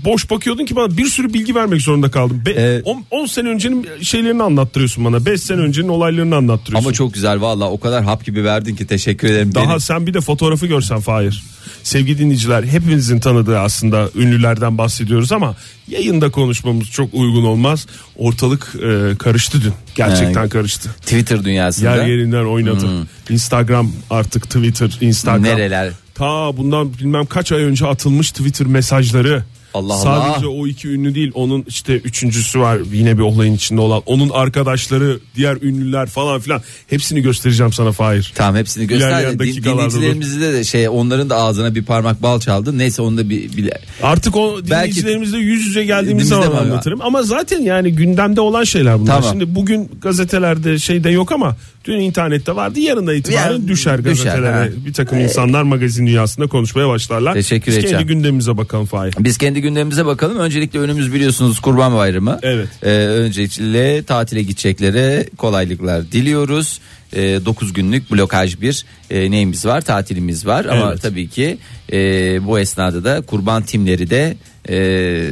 boş 0.05 0.31
bakıyordun 0.31 0.64
ki 0.64 0.76
bana 0.76 0.97
bir 0.97 1.07
sürü 1.07 1.35
bilgi 1.35 1.55
vermek 1.55 1.83
zorunda 1.83 2.11
kaldım. 2.11 2.43
10 2.47 2.50
Evet. 2.57 3.31
sene 3.31 3.49
öncenin 3.49 3.87
şeylerini 4.02 4.43
anlattırıyorsun 4.43 5.05
bana. 5.05 5.26
5 5.26 5.40
sene 5.40 5.61
öncenin 5.61 5.88
olaylarını 5.88 6.37
anlattırıyorsun. 6.37 6.87
ama 6.88 6.93
çok 6.95 7.14
güzel 7.14 7.40
valla 7.40 7.71
o 7.71 7.81
kadar 7.81 8.05
hap 8.05 8.25
gibi 8.25 8.45
verdin 8.45 8.76
ki 8.76 8.87
teşekkür 8.87 9.28
ederim. 9.31 9.55
Daha 9.55 9.64
Benim- 9.69 9.81
sen 9.81 10.07
bir 10.07 10.14
de 10.14 10.21
fotoğrafı 10.21 10.66
görsen 10.66 11.00
Fahir. 11.00 11.43
Sevgili 11.83 12.19
dinleyiciler 12.19 12.65
hepimizin 12.65 13.21
tanıdığı 13.21 13.59
aslında 13.59 14.11
ünlülerden 14.15 14.79
bahsediyoruz 14.79 15.33
ama 15.33 15.57
yayında 15.89 16.31
konuşmamız 16.31 16.91
çok 16.91 17.15
uygun 17.15 17.45
olmaz. 17.45 17.87
Ortalık 18.17 18.75
e, 18.75 19.17
karıştı 19.19 19.63
dün. 19.63 19.73
Gerçekten 19.95 20.41
Yani 20.41 20.49
karıştı. 20.49 20.91
Twitter 21.01 21.45
dünyasında. 21.45 21.97
Yer 21.97 22.07
yerinden 22.07 22.45
oynadı. 22.45 22.87
Instagram 23.31 23.93
artık 24.11 24.45
Twitter, 24.45 24.99
Instagram. 25.01 25.43
Nereler? 25.43 25.93
Ta 26.15 26.57
bundan 26.57 26.95
bilmem 26.95 27.27
kaç 27.27 27.53
ay 27.53 27.63
önce 27.63 27.87
atılmış 27.87 28.31
Twitter 28.31 28.67
mesajları. 28.67 29.45
Allah 29.76 29.97
Sadece 29.97 30.47
Allah. 30.47 30.54
o 30.54 30.66
iki 30.66 30.88
ünlü 30.88 31.14
değil 31.14 31.30
onun 31.35 31.64
işte 31.68 31.97
üçüncüsü 31.97 32.61
var 32.61 32.78
yine 32.92 33.18
bir 33.18 33.23
olayın 33.23 33.54
içinde 33.54 33.80
olan 33.80 34.02
onun 34.06 34.28
arkadaşları 34.30 35.18
diğer 35.37 35.56
ünlüler 35.62 36.06
falan 36.06 36.40
filan 36.40 36.62
hepsini 36.90 37.21
göstereceğim 37.23 37.73
sana 37.73 37.92
Fahir. 37.92 38.33
Tamam 38.35 38.56
hepsini 38.56 38.87
göster. 38.87 39.33
Din, 39.33 39.38
dinleyicilerimizde 39.38 40.52
de 40.52 40.64
şey 40.64 40.88
onların 40.88 41.30
da 41.30 41.37
ağzına 41.37 41.75
bir 41.75 41.85
parmak 41.85 42.23
bal 42.23 42.40
çaldı. 42.40 42.78
Neyse 42.78 43.02
onu 43.02 43.16
da 43.18 43.28
bir, 43.30 43.56
bir 43.56 43.73
Artık 44.02 44.37
o 44.37 44.56
Belki- 44.56 44.66
dinleyicilerimizle 44.71 45.38
yüz 45.38 45.66
yüze 45.66 45.85
geldiğimiz 45.85 46.28
zaman 46.28 46.56
anlatırım. 46.56 47.00
Ama 47.02 47.23
zaten 47.23 47.61
yani 47.61 47.92
gündemde 47.92 48.40
olan 48.40 48.64
şeyler 48.64 49.00
bunlar. 49.00 49.16
Tamam. 49.16 49.30
Şimdi 49.30 49.54
bugün 49.54 49.90
gazetelerde 50.02 50.78
şeyde 50.78 51.11
yok 51.11 51.33
ama 51.33 51.56
dün 51.87 52.00
internette 52.00 52.57
vardı. 52.57 52.81
Yarın 52.81 53.07
da 53.07 53.14
itibaren 53.14 53.52
Ya, 53.52 53.69
düşer 53.69 53.99
düşer, 53.99 53.99
gazetelere. 53.99 54.50
ha. 54.52 54.66
Bir 54.87 54.93
takım 54.93 55.19
insanlar 55.19 55.62
magazin 55.62 56.07
dünyasında 56.07 56.47
konuşmaya 56.47 56.88
başlarlar. 56.88 57.35
Teşekkür 57.35 57.66
Biz 57.66 57.75
edeceğim. 57.78 57.99
kendi 57.99 58.12
gündemimize 58.12 58.57
bakalım 58.57 58.87
Fahir. 58.87 59.14
Biz 59.19 59.38
kendi 59.38 59.61
gündemimize 59.61 60.07
bakalım. 60.07 60.38
Öncelikle 60.38 60.78
önümüz 60.78 61.14
biliyorsunuz 61.14 61.61
Kurban 61.61 61.95
Bayramı. 61.95 62.38
Evet. 62.43 62.69
Ee, 62.83 62.88
öncelikle 63.07 64.02
tatile 64.02 64.43
gideceklere 64.43 65.26
kolaylıklar 65.37 66.12
diliyoruz. 66.12 66.81
9 67.12 67.73
günlük 67.73 68.12
blokaj 68.12 68.61
bir 68.61 68.85
e, 69.11 69.31
neyimiz 69.31 69.66
var 69.66 69.81
tatilimiz 69.81 70.47
var 70.47 70.64
ama 70.64 70.88
Evet. 70.90 71.02
tabii 71.02 71.28
ki 71.28 71.59
e, 71.93 71.99
bu 72.47 72.59
esnada 72.59 73.05
da 73.05 73.21
kurban 73.21 73.62
timleri 73.62 74.11
de 74.11 74.37
e, 74.69 75.31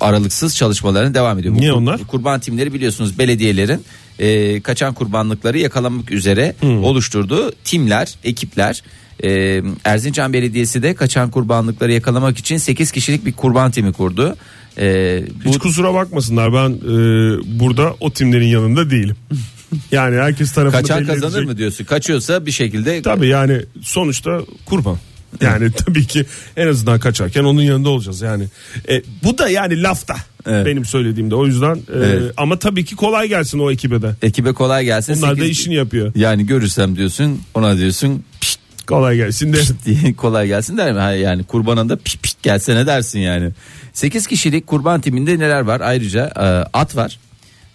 aralıksız 0.00 0.56
çalışmalarına 0.56 1.14
devam 1.14 1.38
ediyor. 1.38 1.54
Niye 1.54 1.72
onlar? 1.72 2.00
Kurban 2.04 2.40
timleri 2.40 2.74
biliyorsunuz 2.74 3.18
belediyelerin 3.18 3.82
e, 4.18 4.60
kaçan 4.60 4.94
kurbanlıkları 4.94 5.58
yakalamak 5.58 6.10
üzere 6.10 6.54
oluşturduğu 6.62 7.52
timler, 7.64 8.14
ekipler. 8.24 8.82
E, 9.24 9.62
Erzincan 9.84 10.32
Belediyesi 10.32 10.82
de 10.82 10.94
kaçan 10.94 11.30
kurbanlıkları 11.30 11.92
yakalamak 11.92 12.38
için 12.38 12.56
8 12.56 12.90
kişilik 12.92 13.26
bir 13.26 13.32
kurban 13.32 13.70
timi 13.70 13.92
kurdu. 13.92 14.36
E, 14.78 15.22
bu 15.44 15.48
Hiç 15.48 15.58
kusura 15.58 15.94
bakmasınlar 15.94 16.52
ben 16.52 16.70
e, 16.70 17.58
burada 17.60 17.94
o 18.00 18.12
timlerin 18.12 18.46
yanında 18.46 18.90
değilim. 18.90 19.16
yani 19.92 20.16
herkes 20.16 20.52
tarafını 20.52 20.80
kaçan 20.80 21.06
kazanır 21.06 21.32
edecek. 21.32 21.48
mı 21.48 21.58
diyorsun? 21.58 21.84
Kaçıyorsa 21.84 22.46
bir 22.46 22.50
şekilde 22.50 23.02
Tabii 23.02 23.28
yani 23.28 23.60
sonuçta 23.82 24.40
kurban. 24.66 24.98
Yani 25.40 25.72
tabii 25.86 26.06
ki 26.06 26.26
en 26.56 26.66
azından 26.68 27.00
kaçarken 27.00 27.44
onun 27.44 27.62
yanında 27.62 27.88
olacağız 27.88 28.20
yani. 28.20 28.44
E, 28.88 29.02
bu 29.24 29.38
da 29.38 29.48
yani 29.48 29.82
lafta 29.82 30.16
Evet. 30.46 30.66
benim 30.66 30.84
söylediğimde 30.84 31.34
o 31.34 31.46
yüzden 31.46 31.74
e, 31.76 31.80
Evet. 31.96 32.32
ama 32.36 32.58
tabii 32.58 32.84
ki 32.84 32.96
kolay 32.96 33.28
gelsin 33.28 33.58
o 33.58 33.70
ekibe 33.70 34.02
de. 34.02 34.14
ekibe 34.22 34.52
kolay 34.52 34.84
gelsin. 34.84 35.18
Onlar 35.18 35.36
da 35.36 35.40
Sekiz- 35.40 35.50
işini 35.50 35.74
yapıyor. 35.74 36.12
Yani 36.14 36.46
görürsem 36.46 36.96
diyorsun 36.96 37.40
ona 37.54 37.76
diyorsun 37.76 38.24
pişt 38.40 38.60
Kolay 38.86 39.16
gelsin 39.16 39.52
de. 39.52 39.58
diye 39.84 40.14
kolay 40.16 40.46
gelsin 40.46 40.76
der 40.78 40.92
mi? 40.92 41.20
Yani 41.20 41.44
kurbanında 41.44 41.96
pişt 41.96 42.22
pişt 42.22 42.42
gelse 42.42 42.74
ne 42.76 42.86
dersin 42.86 43.18
yani. 43.20 43.50
8 43.92 44.26
kişilik 44.26 44.66
kurban 44.66 45.00
timinde 45.00 45.38
neler 45.38 45.60
var? 45.60 45.80
Ayrıca 45.80 46.26
e, 46.36 46.40
at 46.72 46.96
var. 46.96 47.18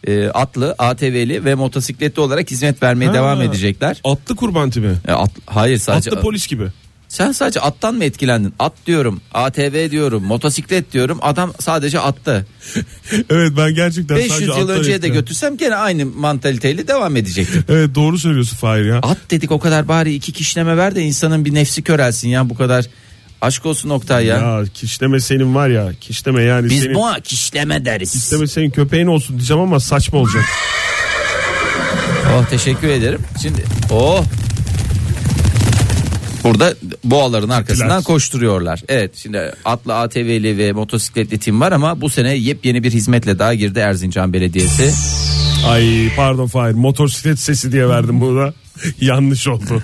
E, 0.08 0.28
atlı, 0.28 0.76
ATV'li 0.80 1.46
ve 1.46 1.56
motosikletli 1.56 2.22
olarak 2.22 2.52
hizmet 2.52 2.84
vermeye 2.84 3.06
Ha. 3.08 3.14
devam 3.14 3.42
edecekler. 3.42 4.02
Atlı 4.04 4.36
kurban 4.36 4.70
tipi. 4.70 4.88
E, 5.08 5.12
at, 5.12 5.32
hayır 5.46 5.78
sadece 5.78 6.10
Atlı 6.12 6.22
polis 6.22 6.48
gibi. 6.48 6.64
Sen 7.12 7.32
sadece 7.32 7.60
attan 7.60 7.96
mı 7.96 8.04
etkilendin? 8.04 8.54
At 8.60 8.74
diyorum, 8.86 9.22
ATV 9.34 9.92
diyorum, 9.92 10.24
motosiklet 10.24 10.94
diyorum. 10.94 11.20
Adam 11.22 11.54
sadece 11.60 12.00
attı. 12.00 12.46
evet 13.30 13.52
ben 13.58 13.76
gerçekten 13.76 14.18
500 14.18 14.32
sadece 14.32 14.60
yıl 14.60 14.70
önceye 14.70 15.02
de 15.02 15.10
götürsem 15.10 15.58
gene 15.58 15.76
aynı 15.76 16.06
mantaliteyle 16.06 16.88
devam 16.88 17.18
edecektim. 17.18 17.64
Evet 17.70 17.96
doğru 17.96 18.20
söylüyorsun 18.20 18.58
Fahir 18.58 18.86
ya. 18.86 18.98
At 18.98 19.18
dedik 19.32 19.52
o 19.52 19.60
kadar 19.60 19.88
bari 19.88 20.14
iki 20.14 20.32
kişneme 20.32 20.78
ver 20.78 20.96
de 20.96 21.02
insanın 21.02 21.46
bir 21.46 21.54
nefsi 21.54 21.82
körelsin 21.82 22.30
ya 22.30 22.50
bu 22.50 22.56
kadar. 22.56 22.86
Aşk 23.42 23.66
olsun 23.66 23.90
Oktay 23.90 24.26
ya. 24.26 24.38
Ya 24.38 24.64
kişleme 24.74 25.20
senin 25.20 25.56
var 25.56 25.70
ya 25.70 25.94
kişleme 26.02 26.44
yani 26.44 26.70
Biz 26.70 26.82
senin. 26.82 26.96
buna 26.96 27.20
kişleme 27.20 27.86
deriz. 27.86 28.12
Kişleme 28.12 28.48
senin 28.48 28.70
köpeğin 28.70 29.08
olsun 29.08 29.38
diyeceğim 29.38 29.64
ama 29.64 29.80
saçma 29.80 30.20
olacak. 30.20 30.44
Oh 32.36 32.46
teşekkür 32.50 32.88
ederim. 32.88 33.22
Şimdi 33.42 33.64
oh. 33.92 34.24
Burada 36.44 36.74
boğaların 37.04 37.50
arkasından 37.50 37.88
Gittiler. 37.98 38.04
koşturuyorlar. 38.04 38.82
Evet 38.88 39.16
şimdi 39.16 39.54
atlı 39.66 39.96
ATV'li 39.96 40.58
ve 40.58 40.72
motosikletli 40.72 41.40
tim 41.40 41.62
var 41.62 41.72
ama 41.72 42.02
bu 42.02 42.10
sene 42.10 42.34
yepyeni 42.34 42.84
bir 42.84 42.92
hizmetle 42.92 43.40
daha 43.40 43.54
girdi 43.54 43.80
Erzincan 43.80 44.34
Belediyesi. 44.34 44.92
Ay 45.68 46.10
pardon 46.16 46.48
Fahir 46.48 46.74
motosiklet 46.74 47.40
sesi 47.40 47.72
diye 47.72 47.90
verdim 47.90 48.22
burada. 48.22 48.54
Yanlış 49.02 49.48
oldu. 49.48 49.84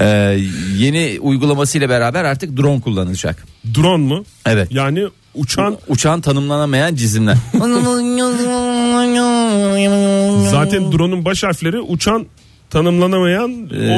Ee, 0.00 0.38
yeni 0.76 1.18
uygulamasıyla 1.20 1.88
beraber 1.88 2.24
artık 2.24 2.56
drone 2.56 2.80
kullanılacak. 2.80 3.44
Drone 3.74 4.04
mu? 4.04 4.24
Evet. 4.46 4.68
Yani 4.72 5.04
Uçan 5.34 5.78
Uçan 5.88 6.20
tanımlanamayan 6.20 6.94
cisimler. 6.94 7.36
zaten 10.50 10.92
drone'un 10.92 11.24
baş 11.24 11.42
harfleri 11.42 11.80
uçan 11.80 12.26
tanımlanamayan 12.72 13.50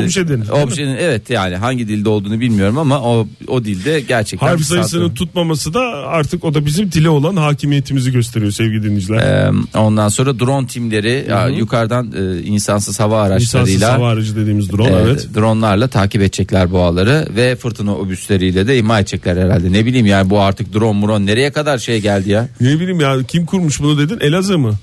obje 0.03 0.29
denir. 0.29 0.49
Objenin 0.49 0.97
evet 0.97 1.31
yani 1.31 1.57
hangi 1.57 1.89
dilde 1.89 2.09
olduğunu 2.09 2.41
bilmiyorum 2.41 2.79
ama 2.79 3.01
o 3.01 3.27
o 3.49 3.65
dilde 3.65 4.01
gerçekten 4.01 4.47
Harf 4.47 4.61
sayısının 4.61 5.09
saat- 5.09 5.17
tutmaması 5.17 5.75
da 5.75 5.81
artık 6.07 6.45
o 6.45 6.55
da 6.55 6.67
bizim 6.67 6.93
dile 6.93 7.09
olan 7.09 7.37
hakimiyetimizi 7.37 8.13
gösteriyor 8.13 8.53
sevgili 8.53 8.83
dinleyiciler. 8.83 9.19
Ee, 9.19 9.53
ondan 9.79 10.09
sonra 10.09 10.39
drone 10.39 10.67
timleri 10.67 11.27
ya, 11.29 11.49
yukarıdan 11.49 12.13
e, 12.17 12.43
insansız 12.43 13.01
hava 13.01 13.25
İnsansız 13.25 13.55
araçlarıyla 13.55 13.93
hava 13.93 14.09
aracı 14.09 14.37
dediğimiz 14.37 14.73
drone 14.73 14.89
e, 14.89 15.03
evet. 15.05 15.29
dronelarla 15.35 15.89
takip 15.89 16.23
edecekler 16.23 16.73
boğaları 16.73 17.29
ve 17.37 17.57
fırtına 17.57 17.97
obüsleriyle 17.97 18.67
de 18.67 18.79
imha 18.79 19.01
edecekler 19.01 19.37
herhalde. 19.37 19.73
Ne 19.73 19.87
bileyim 19.87 20.07
yani 20.07 20.31
bu 20.31 20.41
artık 20.41 20.75
drone 20.75 20.99
muron 20.99 21.27
nereye 21.27 21.53
kadar 21.53 21.79
şey 21.79 22.01
geldi 22.01 22.31
ya. 22.31 22.49
Ne 22.61 22.81
bileyim 22.81 23.01
ya 23.01 23.17
kim 23.29 23.47
kurmuş 23.47 23.81
bunu 23.81 23.99
dedin 23.99 24.19
Elazığ 24.21 24.59
mı? 24.59 24.75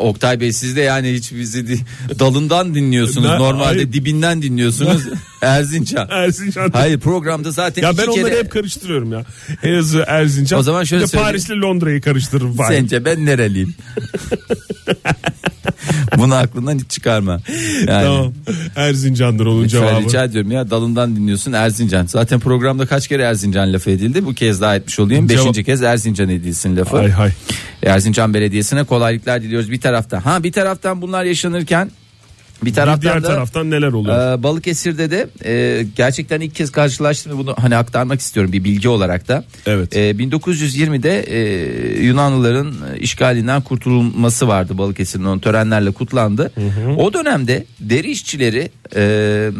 Oktay 0.00 0.40
Bey 0.40 0.52
siz 0.52 0.76
de 0.76 0.80
yani 0.80 1.12
hiç 1.12 1.32
bizi 1.32 1.68
di- 1.68 1.80
dalından 2.18 2.74
dinliyorsunuz. 2.74 3.28
Ben- 3.30 3.38
Normalde 3.38 3.64
hayır. 3.64 3.92
dibinden 3.92 4.42
dinliyorsunuz. 4.42 5.02
Erzincan. 5.42 6.08
Erzincan. 6.10 6.70
Hayır 6.72 6.98
programda 7.00 7.50
zaten 7.50 7.82
Ya 7.82 7.98
ben 7.98 8.06
onları 8.06 8.24
kere... 8.24 8.38
hep 8.38 8.50
karıştırıyorum 8.50 9.12
ya. 9.12 9.24
Elazığ, 9.62 10.04
Erzincan. 10.06 10.58
O 10.60 10.62
zaman 10.62 10.84
şöyle 10.84 11.06
söyleyeyim. 11.06 11.28
Paris'le 11.32 11.50
Londra'yı 11.50 12.00
karıştırırım. 12.00 12.56
Fahir. 12.56 12.76
Sence 12.78 13.04
ben 13.04 13.26
nereliyim? 13.26 13.74
Bunu 16.18 16.34
aklından 16.34 16.78
hiç 16.78 16.90
çıkarma. 16.90 17.40
Yani. 17.86 18.04
Tamam. 18.04 18.32
Erzincan'dır 18.76 19.46
onun 19.46 19.64
Lütfen 19.64 19.78
cevabı. 19.80 20.04
rica 20.04 20.24
ediyorum 20.24 20.50
ya 20.50 20.70
dalından 20.70 21.16
dinliyorsun 21.16 21.52
Erzincan. 21.52 22.06
Zaten 22.06 22.40
programda 22.40 22.86
kaç 22.86 23.08
kere 23.08 23.22
Erzincan 23.22 23.72
lafı 23.72 23.90
edildi. 23.90 24.24
Bu 24.26 24.34
kez 24.34 24.60
daha 24.60 24.76
etmiş 24.76 24.98
olayım. 25.00 25.26
Cevap- 25.28 25.38
Beşinci 25.40 25.64
kez 25.64 25.82
Erzincan 25.82 26.28
edilsin 26.28 26.76
lafı. 26.76 26.96
Hay 26.96 27.10
hay. 27.10 27.30
Erzincan 27.82 28.34
Belediyesi'ne 28.34 28.84
kolaylıklar 28.84 29.42
diliyoruz 29.42 29.70
bir 29.70 29.80
taraftan. 29.90 30.20
Ha 30.20 30.42
bir 30.42 30.52
taraftan 30.52 31.02
bunlar 31.02 31.24
yaşanırken 31.24 31.90
bir 32.64 32.74
taraftan 32.74 33.02
diğer 33.02 33.22
da 33.22 33.26
taraftan 33.26 33.70
neler 33.70 33.92
oluyor? 33.92 34.38
ee, 34.38 34.42
Balıkesir'de 34.42 35.10
de 35.10 35.28
e, 35.44 35.82
gerçekten 35.96 36.40
ilk 36.40 36.54
kez 36.54 36.70
karşılaştım 36.72 37.32
ve 37.32 37.38
bunu 37.38 37.54
hani 37.58 37.76
aktarmak 37.76 38.20
istiyorum 38.20 38.52
bir 38.52 38.64
bilgi 38.64 38.88
olarak 38.88 39.28
da. 39.28 39.44
Evet. 39.66 39.96
Ee, 39.96 40.10
1920'de 40.10 41.20
e, 41.20 42.02
Yunanlıların 42.04 42.74
işgalinden 43.00 43.60
kurtulması 43.60 44.48
vardı 44.48 44.78
Balıkesir'in 44.78 45.38
törenlerle 45.38 45.90
kutlandı. 45.90 46.52
O 46.98 47.12
dönemde 47.12 47.64
deri 47.80 48.10
işçileri 48.10 48.70
e, 48.96 49.50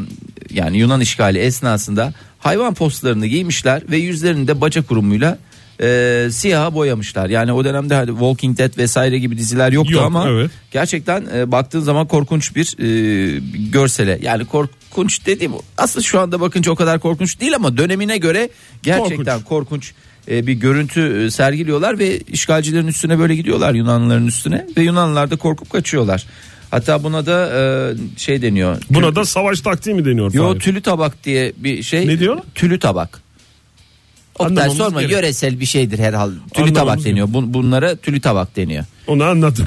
yani 0.51 0.79
Yunan 0.79 1.01
işgali 1.01 1.39
esnasında 1.39 2.13
hayvan 2.39 2.75
postlarını 2.75 3.27
giymişler 3.27 3.83
ve 3.91 3.97
yüzlerini 3.97 4.49
de 4.49 4.61
baca 4.61 4.83
kurumuyla 4.83 5.39
e, 5.83 6.29
siyaha 6.31 6.75
boyamışlar. 6.75 7.31
Yani 7.31 7.53
o 7.53 7.65
dönemde 7.65 7.95
hani 7.95 8.11
Walking 8.11 8.59
Dead 8.59 8.79
vesaire 8.79 9.19
gibi 9.19 9.39
diziler 9.39 9.73
yoktu 9.73 9.93
Yok, 9.93 10.05
ama 10.05 10.29
evet. 10.29 10.51
gerçekten 10.71 11.27
e, 11.35 11.53
baktığın 11.53 11.81
zaman 11.81 12.07
korkunç 12.07 12.57
bir 12.57 12.77
e, 12.79 13.41
görsele. 13.71 14.19
Yani 14.23 14.45
korkunç 14.45 15.27
dediğim 15.27 15.53
aslında 15.79 16.05
şu 16.05 16.21
anda 16.21 16.41
bakınca 16.41 16.73
o 16.73 16.75
kadar 16.75 17.01
korkunç 17.01 17.41
değil 17.41 17.55
ama 17.55 17.77
dönemine 17.77 18.19
göre 18.19 18.49
gerçekten 18.83 19.41
korkunç, 19.41 19.93
e, 20.29 20.47
bir 20.47 20.53
görüntü 20.53 21.25
e, 21.27 21.31
sergiliyorlar 21.31 21.99
ve 21.99 22.19
işgalcilerin 22.19 22.87
üstüne 22.87 23.19
böyle 23.19 23.37
gidiyorlar 23.37 23.75
Yunanlıların 23.75 24.27
üstüne 24.27 24.67
ve 24.77 24.83
Yunanlılar 24.83 25.31
da 25.31 25.37
korkup 25.37 25.71
kaçıyorlar. 25.71 26.27
Hatta 26.71 27.03
buna 27.03 27.27
da 27.27 27.51
e, 27.55 28.19
şey 28.19 28.43
deniyor. 28.43 28.77
Buna 28.91 29.15
da 29.15 29.25
savaş 29.25 29.61
taktiği 29.61 29.95
mi 29.95 30.05
deniyor? 30.05 30.33
Yo 30.33 30.59
tülü 30.59 30.81
tabak 30.81 31.25
diye 31.25 31.53
bir 31.57 31.83
şey. 31.83 32.07
Ne 32.07 32.19
diyor? 32.19 32.39
Tülü 32.55 32.79
tabak. 32.79 33.30
Oktay 34.41 34.47
Anlamamız 34.65 34.77
sorma 34.77 35.01
gerek. 35.01 35.13
yöresel 35.13 35.61
bir 35.61 35.67
şeydir 35.67 35.99
herhalde. 35.99 36.35
Tülü 36.55 36.65
Anlamamız 36.65 36.75
tabak 36.75 37.05
deniyor. 37.05 37.29
Bun- 37.29 37.55
bunlara 37.55 37.97
tülü 37.97 38.21
tabak 38.21 38.57
deniyor. 38.57 38.85
Onu 39.07 39.25
anladım. 39.25 39.67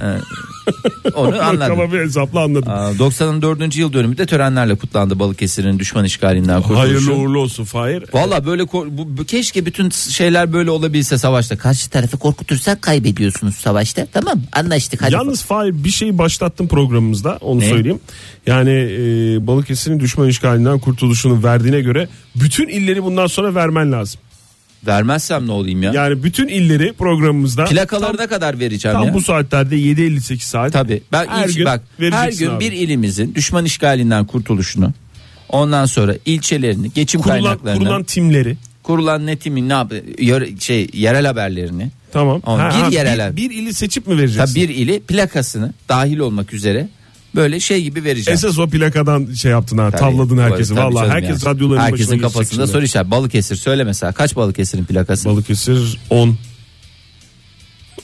Onu 1.16 1.42
anladım. 1.44 1.76
Kaba 1.76 1.92
bir 1.94 2.00
hesapla 2.00 2.44
anladım. 2.44 2.72
Aa, 2.74 2.98
94. 3.00 3.76
yıl 3.76 3.94
dönümü 3.94 4.18
de 4.18 4.26
törenlerle 4.26 4.76
kutlandı 4.76 5.20
Balıkesir'in 5.20 5.80
düşman 5.80 6.06
işgalinden 6.06 6.62
kurtuluşu. 6.62 6.82
Hayırlı 6.82 7.14
uğurlu 7.16 7.40
olsun 7.40 7.64
Fahir. 7.64 8.04
Valla 8.14 8.46
böyle 8.46 8.66
kor- 8.66 8.88
bu, 8.90 9.18
bu- 9.18 9.26
keşke 9.26 9.66
bütün 9.66 9.90
şeyler 9.90 10.54
böyle 10.54 10.72
olabilse 10.72 11.18
savaşta. 11.18 11.58
Karşı 11.58 11.90
tarafı 11.90 12.18
korkutursak 12.18 12.82
kaybediyorsunuz 12.82 13.56
savaşta. 13.56 14.06
Tamam 14.14 14.42
anlaştık 14.54 15.02
hadi. 15.02 15.14
Yalnız 15.14 15.44
Fahir 15.44 15.84
bir 15.84 15.90
şey 15.90 16.18
başlattım 16.18 16.68
programımızda 16.68 17.38
onu 17.42 17.60
Ne? 17.60 17.70
söyleyeyim. 17.70 18.00
Yani 18.48 18.70
e, 18.72 19.48
Balıkesir'in 19.48 20.00
düşman 20.00 20.28
işgalinden 20.28 20.80
kurtuluşunu 20.80 21.44
verdiğine 21.44 21.82
göre 21.82 22.08
bütün 22.36 22.68
illeri 22.68 23.04
bundan 23.04 23.28
sonra 23.28 23.56
vermen 23.56 23.92
lazım. 23.92 24.22
Vermezsem 24.88 25.48
ne 25.48 25.52
olayım 25.52 25.84
ya? 25.84 25.92
Yani 25.94 26.24
bütün 26.24 26.48
illeri 26.48 26.94
programımızda 26.94 27.66
Plakaları 27.66 28.18
tam, 28.18 28.26
ne 28.26 28.28
kadar 28.30 28.60
vereceğim 28.60 28.98
tam 28.98 29.08
ya? 29.08 29.14
bu 29.14 29.22
saatlerde 29.22 29.76
7.58 29.76 30.38
saat. 30.40 30.74
Tabii. 30.74 31.02
Ben 31.12 31.28
her 31.28 31.48
ilç- 31.48 31.56
gün 31.58 31.66
bak 31.66 31.82
her 32.00 32.32
gün 32.32 32.50
abi. 32.50 32.60
bir 32.60 32.72
ilimizin 32.72 33.36
düşman 33.36 33.66
işgalinden 33.66 34.26
kurtuluşunu 34.26 34.92
ondan 35.50 35.86
sonra 35.86 36.16
ilçelerini, 36.26 36.92
geçim 36.94 37.22
kurulan, 37.22 37.40
kaynaklarını, 37.44 37.80
kurulan 37.80 38.04
kurulan, 38.04 38.04
timleri 38.04 39.26
netimin 39.26 39.70
ne 39.70 39.74
yap- 39.74 39.94
yöre- 40.20 40.60
şey 40.62 40.90
yerel 40.94 41.26
haberlerini, 41.26 41.90
tamam. 42.12 42.42
Ama 42.46 42.70
bir 42.70 42.92
yerel- 42.96 43.38
bir, 43.38 43.50
bir 43.50 43.56
ili 43.56 43.74
seçip 43.74 44.08
mi 44.08 44.18
vereceksin? 44.18 44.46
tabii 44.54 44.70
bir 44.70 44.76
ili 44.76 45.00
plakasını 45.00 45.74
dahil 45.90 46.18
olmak 46.18 46.54
üzere 46.54 46.88
böyle 47.36 47.60
şey 47.60 47.84
gibi 47.84 48.04
vereceğim. 48.04 48.36
Esas 48.38 48.60
o 48.60 48.70
plakadan 48.70 49.34
şey 49.34 49.52
yaptın 49.52 49.78
ha 49.78 49.92
Tabii, 49.92 50.00
tavladın 50.00 50.38
herkesi. 50.38 50.76
canım 50.76 51.10
herkes 51.10 51.44
ya. 51.46 51.52
radyoların 51.52 51.82
Herkesin 51.82 52.20
kafasında 52.20 52.68
soru 52.68 52.84
işareti. 52.84 53.12
Balıkesir 53.12 53.56
söyle 53.56 53.84
mesela 53.84 54.12
kaç 54.12 54.36
Balıkesir'in 54.36 54.86
plakası? 54.86 55.30
Balıkesir 55.30 55.98
10. 56.10 56.38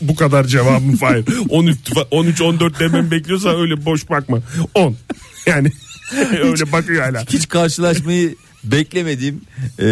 Bu 0.01 0.15
kadar 0.15 0.43
cevabım 0.47 0.95
Fahir. 0.99 1.25
13 1.49 1.77
13 2.11 2.41
14 2.41 2.79
dememi 2.79 3.11
bekliyorsan 3.11 3.55
öyle 3.55 3.85
boş 3.85 4.09
bakma. 4.09 4.39
10. 4.73 4.95
Yani 5.45 5.71
öyle 6.41 6.71
bakıyor 6.71 7.03
hala. 7.03 7.23
Hiç 7.29 7.47
karşılaşmayı 7.49 8.35
beklemediğim 8.63 9.41
e, 9.79 9.83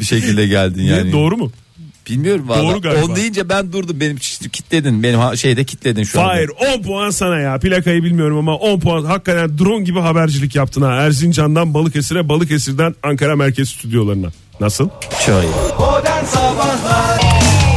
bir 0.00 0.04
şekilde 0.04 0.46
geldin 0.46 0.80
Niye? 0.80 0.96
yani. 0.96 1.12
Doğru 1.12 1.36
mu? 1.36 1.52
Bilmiyorum 2.10 2.48
valla. 2.48 2.62
Doğru 2.62 2.80
galiba. 2.80 3.04
On 3.04 3.16
deyince 3.16 3.48
ben 3.48 3.72
durdum. 3.72 4.00
Benim 4.00 4.16
kitledin. 4.52 5.02
Benim 5.02 5.36
şeyde 5.36 5.64
kitledin 5.64 6.04
şu. 6.04 6.18
Fahir 6.18 6.50
10 6.78 6.82
puan 6.82 7.10
sana 7.10 7.38
ya. 7.38 7.58
Plakayı 7.58 8.02
bilmiyorum 8.02 8.38
ama 8.38 8.56
10 8.56 8.80
puan. 8.80 9.04
Hakikaten 9.04 9.58
drone 9.58 9.84
gibi 9.84 10.00
habercilik 10.00 10.56
yaptın 10.56 10.82
ha. 10.82 10.92
Erzincan'dan 10.92 11.74
Balıkesir'e, 11.74 12.28
Balıkesir'den 12.28 12.94
Ankara 13.02 13.36
Merkez 13.36 13.68
stüdyolarına. 13.68 14.28
Nasıl? 14.60 14.88
Modern 15.78 16.24
Sabahlar 16.24 17.20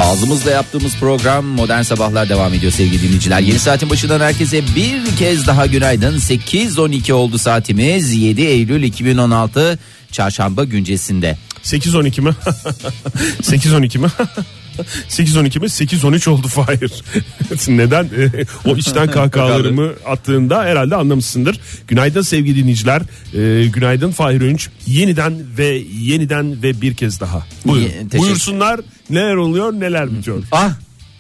Ağzımızla 0.02 0.52
yaptığımız 0.52 1.00
program 1.00 1.46
Modern 1.46 1.82
Sabahlar 1.82 2.30
devam 2.30 2.54
ediyor 2.54 2.72
sevgili 2.72 3.02
dinleyiciler. 3.04 3.39
Yeni 3.39 3.60
saatin 3.60 3.89
başından 3.89 4.19
herkese 4.19 4.62
bir 4.76 5.15
kez 5.19 5.48
daha 5.48 5.65
günaydın. 5.65 6.17
8.12 6.17 7.13
oldu 7.13 7.38
saatimiz. 7.38 8.13
7 8.13 8.41
Eylül 8.41 8.84
2016 8.84 9.80
Çarşamba 10.12 10.63
güncesinde. 10.63 11.38
8-12 11.63 12.21
mi? 12.21 12.30
8-12 13.41 13.97
mi? 13.97 14.08
8-12 15.10 15.60
mi? 15.60 15.65
8-13 15.65 16.30
oldu 16.30 16.47
Fahir. 16.47 16.91
Neden? 17.67 18.04
Ee, 18.06 18.45
o 18.65 18.76
içten 18.78 19.12
kahkahalarımı 19.12 19.91
attığında 20.06 20.63
herhalde 20.63 20.95
anlamışsındır. 20.95 21.60
Günaydın 21.88 22.21
sevgili 22.21 22.56
dinleyiciler. 22.60 23.02
Ee, 23.02 23.65
günaydın 23.67 24.12
Fahir 24.12 24.41
Öğünç. 24.41 24.69
Yeniden 24.88 25.34
ve 25.58 25.82
yeniden 26.02 26.63
ve 26.63 26.82
bir 26.82 26.93
kez 26.95 27.19
daha. 27.19 27.45
Buyurun. 27.65 27.89
Teşekkür- 27.89 28.19
Buyursunlar 28.19 28.82
neler 29.10 29.36
oluyor 29.36 29.73
neler 29.73 30.12
bitiyor. 30.17 30.43
Ah 30.52 30.71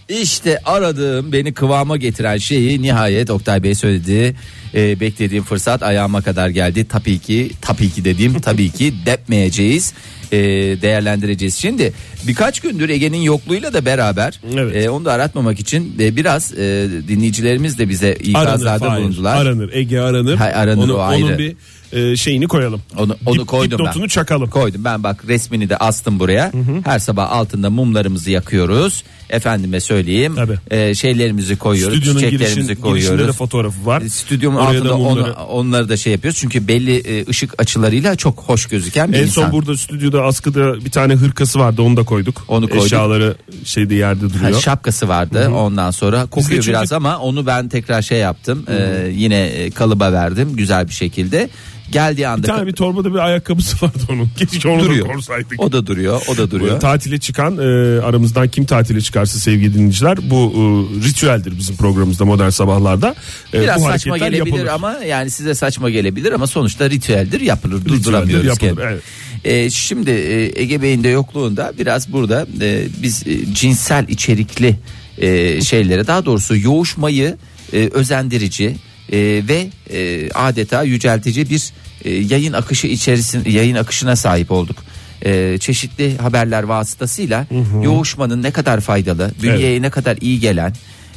işte 0.09 0.59
aradığım 0.65 1.31
beni 1.31 1.53
kıvama 1.53 1.97
getiren 1.97 2.37
şeyi 2.37 2.81
nihayet 2.81 3.29
Oktay 3.29 3.63
Bey 3.63 3.75
söyledi. 3.75 4.35
Ee, 4.75 4.99
beklediğim 4.99 5.43
fırsat 5.43 5.83
ayağıma 5.83 6.21
kadar 6.21 6.49
geldi. 6.49 6.85
Tabii 6.89 7.19
ki 7.19 7.51
tabii 7.61 7.89
ki 7.89 8.05
dediğim 8.05 8.39
tabii 8.39 8.69
ki 8.69 8.93
depmeyeceğiz. 9.05 9.93
Ee, 10.33 10.37
değerlendireceğiz. 10.81 11.55
Şimdi 11.55 11.93
birkaç 12.27 12.59
gündür 12.59 12.89
Ege'nin 12.89 13.21
yokluğuyla 13.21 13.73
da 13.73 13.85
beraber 13.85 14.39
Evet. 14.53 14.85
e, 14.85 14.89
onu 14.89 15.05
da 15.05 15.11
aratmamak 15.13 15.59
için 15.59 15.95
e, 15.99 16.15
biraz 16.15 16.53
e, 16.53 16.87
dinleyicilerimiz 17.07 17.79
de 17.79 17.89
bize 17.89 18.07
Aranır 18.07 18.19
ikazlarda 18.29 18.85
Fahir. 18.85 19.01
bulundular. 19.03 19.35
Aranır. 19.45 19.69
Ege 19.73 19.99
aranır. 19.99 20.35
Hay, 20.35 20.53
aranır, 20.53 20.83
Onu- 20.83 20.93
o 20.95 20.99
ayrı. 20.99 21.25
Onun 21.25 21.37
bir 21.37 21.55
e, 21.91 22.15
şeyini 22.17 22.47
koyalım. 22.47 22.81
Onu, 22.97 23.17
onu 23.25 23.35
Dip- 23.41 23.45
koydum 23.45 23.79
ben. 23.79 23.85
dipnotunu 23.85 24.09
çakalım. 24.09 24.49
Koydum 24.49 24.83
ben 24.85 25.03
bak 25.03 25.23
resmini 25.27 25.69
de 25.69 25.77
astım 25.77 26.19
buraya. 26.19 26.51
Her 26.85 26.99
sabah 26.99 27.31
altında 27.31 27.69
mumlarımızı 27.69 28.31
yakıyoruz. 28.31 29.03
Efendime 29.29 29.79
söyleyeyim. 29.79 30.33
Tabii. 30.35 30.57
Ee, 30.71 30.95
şeylerimizi 30.95 31.55
koyuyoruz. 31.55 31.97
Stüdyonun 31.97 32.19
çiçeklerimizi 32.19 32.47
girişin, 32.55 32.67
girişinde 32.67 32.81
koyuyoruz. 32.81 33.27
de 33.27 33.31
fotoğrafı 33.37 33.85
var. 33.85 34.01
Stüdyonun 34.01 34.55
Oraya 34.55 34.65
da 34.65 34.77
altında 34.77 34.95
onu- 34.95 35.19
mumları- 35.19 35.33
onları 35.43 35.89
da 35.89 35.97
şey 35.97 36.11
yapıyoruz. 36.13 36.39
Çünkü 36.39 36.67
belli 36.67 36.97
e, 36.97 37.25
ışık 37.29 37.61
açılarıyla 37.61 38.15
çok 38.15 38.39
hoş 38.39 38.65
gözüken 38.65 39.11
bir 39.13 39.17
En 39.17 39.23
insan. 39.23 39.41
son 39.41 39.51
burada 39.51 39.77
stüdyoda 39.77 40.22
askıda 40.23 40.85
bir 40.85 40.91
tane 40.91 41.13
hırkası 41.15 41.59
vardı 41.59 41.81
onu 41.81 41.97
da 41.97 42.03
koyduk. 42.03 42.45
Onu 42.47 42.67
koyduk. 42.69 42.85
Eşyaları 42.85 43.35
şeyde 43.65 43.95
yerde 43.95 44.25
Ha, 44.25 44.33
duruyor. 44.33 44.61
şapkası 44.61 45.07
vardı 45.07 45.49
ondan 45.49 45.91
sonra 45.91 46.25
kokuyor 46.25 46.49
çünkü- 46.61 46.69
biraz 46.69 46.91
ama 46.91 47.17
onu 47.19 47.45
ben 47.45 47.69
tekrar 47.69 48.01
şey 48.01 48.19
yaptım 48.19 48.65
Ee, 48.69 49.07
yine 49.13 49.41
e, 49.45 49.71
kalıba 49.71 50.11
verdim 50.13 50.55
güzel 50.55 50.87
bir 50.87 50.93
şekilde 50.93 51.49
Geldiği 51.93 52.27
anda 52.27 52.43
Bir 52.43 52.47
tane 52.47 52.67
bir 52.67 52.73
torbada 52.73 53.13
bir 53.13 53.19
ayakkabısı 53.19 53.85
vardı 53.85 53.97
onun. 54.09 54.29
Keşke 54.37 54.69
onu 54.69 54.79
duruyor. 54.81 55.09
da 55.09 55.13
korsaydık. 55.13 55.59
O 55.61 55.71
da 55.71 55.87
duruyor. 55.87 56.21
O 56.27 56.37
da 56.37 56.51
duruyor. 56.51 56.79
Tatile 56.79 57.17
çıkan 57.19 57.57
e, 57.57 57.61
aramızdan 58.01 58.47
kim 58.47 58.65
tatile 58.65 59.01
çıkarsa 59.01 59.39
sevgili 59.39 59.73
dinleyiciler 59.73 60.17
bu 60.29 60.35
e, 60.55 60.59
ritüeldir 61.07 61.57
bizim 61.59 61.75
programımızda 61.75 62.25
modern 62.25 62.49
sabahlarda. 62.49 63.15
E, 63.53 63.61
Biraz 63.61 63.81
bu 63.81 63.85
saçma 63.85 64.17
gelebilir 64.17 64.37
yapılır. 64.45 64.67
ama 64.67 64.93
yani 65.07 65.29
size 65.31 65.55
saçma 65.55 65.89
gelebilir 65.89 66.31
ama 66.31 66.47
sonuçta 66.47 66.89
ritüeldir 66.89 67.41
yapılır 67.41 67.85
durduramıyoruz. 67.85 68.45
yapılır, 68.45 68.69
kendini. 68.69 68.85
evet. 68.85 69.01
Ee, 69.43 69.69
şimdi 69.69 70.11
e, 70.11 70.61
Ege 70.61 70.81
Bey'in 70.81 71.03
de 71.03 71.07
yokluğunda 71.09 71.73
biraz 71.79 72.11
burada 72.13 72.47
e, 72.61 72.87
biz 73.03 73.27
e, 73.27 73.53
cinsel 73.53 74.05
içerikli 74.07 74.75
e, 75.17 75.61
şeylere 75.61 76.07
daha 76.07 76.25
doğrusu 76.25 76.57
yoğuşmayı 76.57 77.37
e, 77.73 77.89
özendirici 77.93 78.75
e, 79.11 79.17
ve 79.47 79.69
e, 79.89 80.29
adeta 80.31 80.83
yüceltici 80.83 81.49
bir 81.49 81.73
e, 82.05 82.11
yayın 82.13 82.53
akışı 82.53 82.87
içerisinde 82.87 83.49
yayın 83.49 83.75
akışına 83.75 84.15
sahip 84.15 84.51
olduk. 84.51 84.77
E, 85.25 85.57
çeşitli 85.57 86.17
haberler 86.17 86.63
vasıtasıyla 86.63 87.47
yoğuşmanın 87.83 88.43
ne 88.43 88.51
kadar 88.51 88.81
faydalı, 88.81 89.31
bünyeye 89.43 89.81
ne 89.81 89.89
kadar 89.89 90.17
iyi 90.21 90.39
gelen 90.39 90.73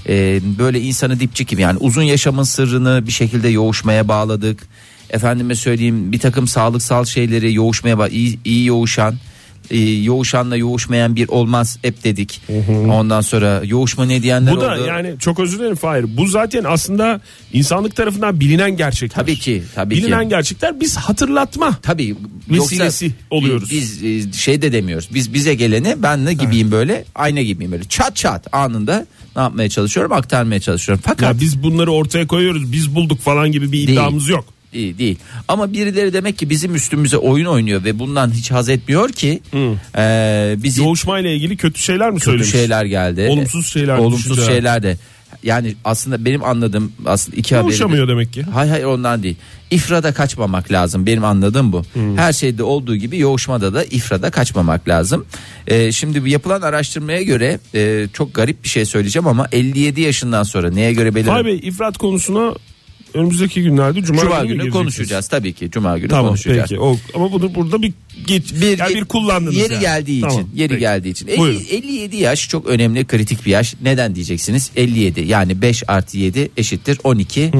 e, 0.09 0.41
böyle 0.59 0.81
insanı 0.81 1.21
dipçik 1.21 1.49
gibi 1.49 1.63
yani 1.63 1.79
uzun 1.79 2.03
yaşamın 2.03 2.43
sırrını 2.43 3.07
bir 3.07 3.13
şekilde 3.13 3.49
yoğuşmaya 3.49 4.09
bağladık. 4.09 4.63
Efendime 5.11 5.55
söyleyeyim 5.55 6.13
bir 6.13 6.19
takım 6.19 6.49
sağlıksal 6.49 7.05
şeyleri 7.05 7.55
yoğuşmaya 7.55 8.09
iyi, 8.09 8.39
iyi 8.45 8.67
yoğuşan 8.67 9.15
e, 9.71 9.79
yoğuşanla 9.81 10.57
yoğuşmayan 10.57 11.17
bir 11.17 11.29
olmaz 11.29 11.79
hep 11.83 12.05
dedik. 12.05 12.41
Ondan 12.93 13.21
sonra 13.21 13.63
yoğuşma 13.65 14.05
ne 14.05 14.23
diyenler 14.23 14.57
Bu 14.57 14.61
da 14.61 14.75
oldu. 14.75 14.85
yani 14.89 15.15
çok 15.19 15.41
özür 15.41 15.59
dilerim 15.59 15.77
Fahir. 15.77 16.17
Bu 16.17 16.27
zaten 16.27 16.65
aslında 16.65 17.21
insanlık 17.53 17.97
tarafından 17.97 18.41
bilinen 18.41 18.77
gerçekler. 18.77 19.23
Tabii 19.23 19.39
ki, 19.39 19.63
tabii 19.75 19.95
bilinen 19.95 20.23
ki. 20.23 20.29
gerçekler 20.29 20.81
biz 20.81 20.97
hatırlatma. 20.97 21.79
Tabii 21.83 22.17
Vesilesi 22.51 23.13
oluyoruz. 23.31 23.71
Biz 23.71 24.05
e, 24.05 24.33
şey 24.33 24.63
de 24.63 24.73
demiyoruz. 24.73 25.09
Biz 25.15 25.35
bize 25.35 25.55
geleni 25.55 25.95
ben 25.99 26.25
ne 26.25 26.33
gibiyim 26.33 26.71
böyle 26.71 27.05
ayna 27.15 27.43
gibiyim 27.43 27.73
böyle 27.73 27.85
çat 27.85 28.17
çat 28.17 28.55
anında 28.55 29.07
ne 29.37 29.43
yapmaya 29.43 29.69
çalışıyorum 29.69 30.13
aktarmaya 30.13 30.61
çalışıyorum. 30.61 31.03
Fakat 31.07 31.23
Ya 31.35 31.41
biz 31.41 31.63
bunları 31.63 31.93
ortaya 31.93 32.27
koyuyoruz. 32.27 32.73
Biz 32.73 32.95
bulduk 32.95 33.21
falan 33.21 33.53
gibi 33.53 33.73
bir 33.73 33.89
iddiamız 33.89 34.29
yok. 34.29 34.45
Değil, 34.73 34.99
değil. 34.99 35.19
Ama 35.49 35.73
birileri 35.73 36.13
demek 36.13 36.39
ki 36.39 36.51
bizim 36.51 36.75
üstümüze 36.75 37.17
oyun 37.17 37.47
oynuyor 37.47 37.85
ve 37.85 37.99
bundan 37.99 38.31
hiç 38.31 38.51
haz 38.51 38.69
etmiyor 38.69 39.09
ki 39.13 39.41
e, 39.99 40.55
bizi 40.59 40.81
Yoğuşmayla 40.81 41.31
ilgili 41.31 41.57
kötü 41.57 41.81
şeyler 41.81 42.11
mi 42.11 42.15
kötü 42.15 42.25
söylemiş? 42.25 42.51
şeyler 42.51 42.85
geldi. 42.85 43.27
Olumsuz 43.31 43.67
şeyler, 43.67 43.99
Olumsuz 43.99 44.47
şeyler 44.47 44.83
de. 44.83 44.97
Yani 45.43 45.75
aslında 45.85 46.25
benim 46.25 46.45
anladığım 46.45 46.93
aslında 47.07 47.37
iki 47.37 47.57
haberi. 47.57 47.71
Yoğuşamıyor 47.71 48.09
demek 48.09 48.33
ki. 48.33 48.43
Hayır 48.43 48.71
hayır 48.71 48.85
ondan 48.85 49.23
değil. 49.23 49.37
İfrada 49.71 50.13
kaçmamak 50.13 50.73
lazım. 50.73 51.07
Benim 51.07 51.25
anladığım 51.25 51.73
bu. 51.73 51.83
Hmm. 51.93 52.19
Her 52.19 52.33
şeyde 52.33 52.63
olduğu 52.63 52.97
gibi 52.97 53.19
yoğuşmada 53.19 53.75
da 53.75 53.85
ifrada 53.85 54.31
kaçmamak 54.31 54.89
lazım. 54.89 55.27
Ee, 55.67 55.93
şimdi 55.93 56.31
yapılan 56.31 56.63
araştırmaya 56.63 57.23
göre 57.23 57.59
e, 57.75 58.07
çok 58.13 58.35
garip 58.35 58.65
bir 58.65 58.69
şey 58.69 58.85
söyleyeceğim 58.85 59.27
ama 59.27 59.49
57 59.53 60.01
yaşından 60.01 60.43
sonra 60.43 60.71
neye 60.71 60.93
göre 60.93 61.15
belirli? 61.15 61.45
Bey 61.45 61.61
ifrat 61.63 61.99
konusuna 61.99 62.55
önümüzdeki 63.17 63.63
günlerde 63.63 64.03
Cuma, 64.03 64.21
Cuma 64.21 64.45
günü, 64.45 64.63
günü 64.63 64.71
konuşacağız 64.71 65.29
tabii 65.29 65.53
ki. 65.53 65.71
Cuma 65.71 65.99
günü 65.99 66.09
Tamam 66.09 66.27
konuşacağız. 66.27 66.69
peki. 66.71 66.81
O, 66.81 66.97
ama 67.15 67.33
bunu 67.33 67.55
burada 67.55 67.83
bir 67.83 67.93
geç, 68.27 68.53
Bir, 68.61 68.79
yani 68.79 68.95
bir 68.95 69.05
kullandınız 69.05 69.57
yeri 69.57 69.73
yani. 69.73 69.81
geldiği 69.81 70.21
Tamam, 70.21 70.39
için 70.41 70.51
yeri 70.55 70.69
peki. 70.69 70.81
geldiği 70.81 71.09
için 71.09 71.27
Elli- 71.27 71.39
Buyurun. 71.39 71.63
57 71.71 72.17
yaş 72.17 72.49
çok 72.49 72.67
önemli 72.67 73.05
kritik 73.05 73.47
bir 73.47 73.51
yaş 73.51 73.75
neden 73.83 74.15
diyeceksiniz 74.15 74.71
57 74.77 75.21
yani 75.21 75.63
5 75.63 75.83
artı 75.89 76.19
7 76.19 76.51
eşittir 76.57 76.99
12 77.05 77.51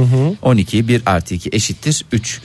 12 0.43 0.89
1 0.89 1.03
artı 1.07 1.35
2 1.35 1.51
eşittir 1.53 2.05
3 2.13 2.41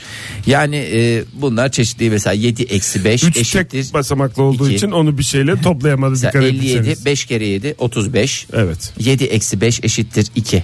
yani 0.47 0.75
e, 0.75 1.23
bunlar 1.33 1.71
çeşitli 1.71 2.09
mesela 2.09 2.33
7 2.33 2.63
eksi 2.63 3.05
5 3.05 3.23
Üç 3.23 3.37
eşittir 3.37 3.69
tek 3.83 3.93
basamaklı 3.93 4.43
olduğu 4.43 4.67
iki. 4.67 4.75
için 4.75 4.91
onu 4.91 5.17
bir 5.17 5.23
şeyle 5.23 5.61
toplayamadı 5.61 6.15
dikkat 6.15 6.35
57 6.35 6.57
ettiyseniz. 6.57 7.05
5 7.05 7.25
kere 7.25 7.45
7 7.45 7.75
35 7.77 8.47
Evet. 8.53 8.93
7 8.99 9.23
eksi 9.23 9.61
5 9.61 9.79
eşittir 9.83 10.27
2 10.35 10.63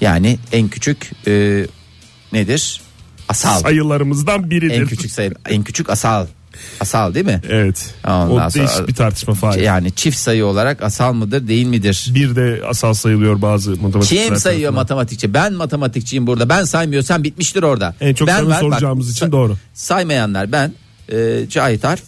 yani 0.00 0.38
en 0.52 0.68
küçük 0.68 1.10
e, 1.26 1.64
nedir 2.32 2.80
asal 3.28 3.60
Sayılarımızdan 3.60 4.50
biridir. 4.50 4.80
en 4.80 4.86
küçük 4.86 5.10
sayı 5.12 5.32
en 5.48 5.62
küçük 5.62 5.90
asal 5.90 6.26
asal 6.80 7.14
değil 7.14 7.26
mi 7.26 7.40
Evet. 7.50 7.94
Ondan 8.06 8.30
o 8.30 8.50
sonra- 8.50 8.54
değişik 8.54 8.88
bir 8.88 8.94
tartışma 8.94 9.34
Fahir. 9.34 9.60
yani 9.62 9.92
çift 9.92 10.16
sayı 10.18 10.46
olarak 10.46 10.82
asal 10.82 11.12
mıdır 11.12 11.48
değil 11.48 11.66
midir 11.66 12.10
Bir 12.14 12.36
de 12.36 12.62
asal 12.68 12.94
sayılıyor 12.94 13.42
bazı 13.42 13.70
matematikçiler 13.70 14.26
Kim 14.26 14.36
sayıyor 14.36 14.60
tarafından. 14.60 14.82
matematikçi? 14.82 15.34
Ben 15.34 15.52
matematikçiyim 15.52 16.26
burada. 16.26 16.48
Ben 16.48 16.64
saymıyorsam 16.64 17.24
bitmiştir 17.24 17.62
orada. 17.62 17.94
En 18.00 18.14
çok 18.14 18.28
ben 18.28 18.46
var, 18.46 18.50
bak, 18.50 18.60
soracağımız 18.60 19.10
için 19.12 19.26
sa- 19.26 19.32
doğru. 19.32 19.56
Saymayanlar 19.74 20.52
ben, 20.52 20.72
e, 21.12 21.46
Cahit 21.48 21.84
Arf, 21.84 22.02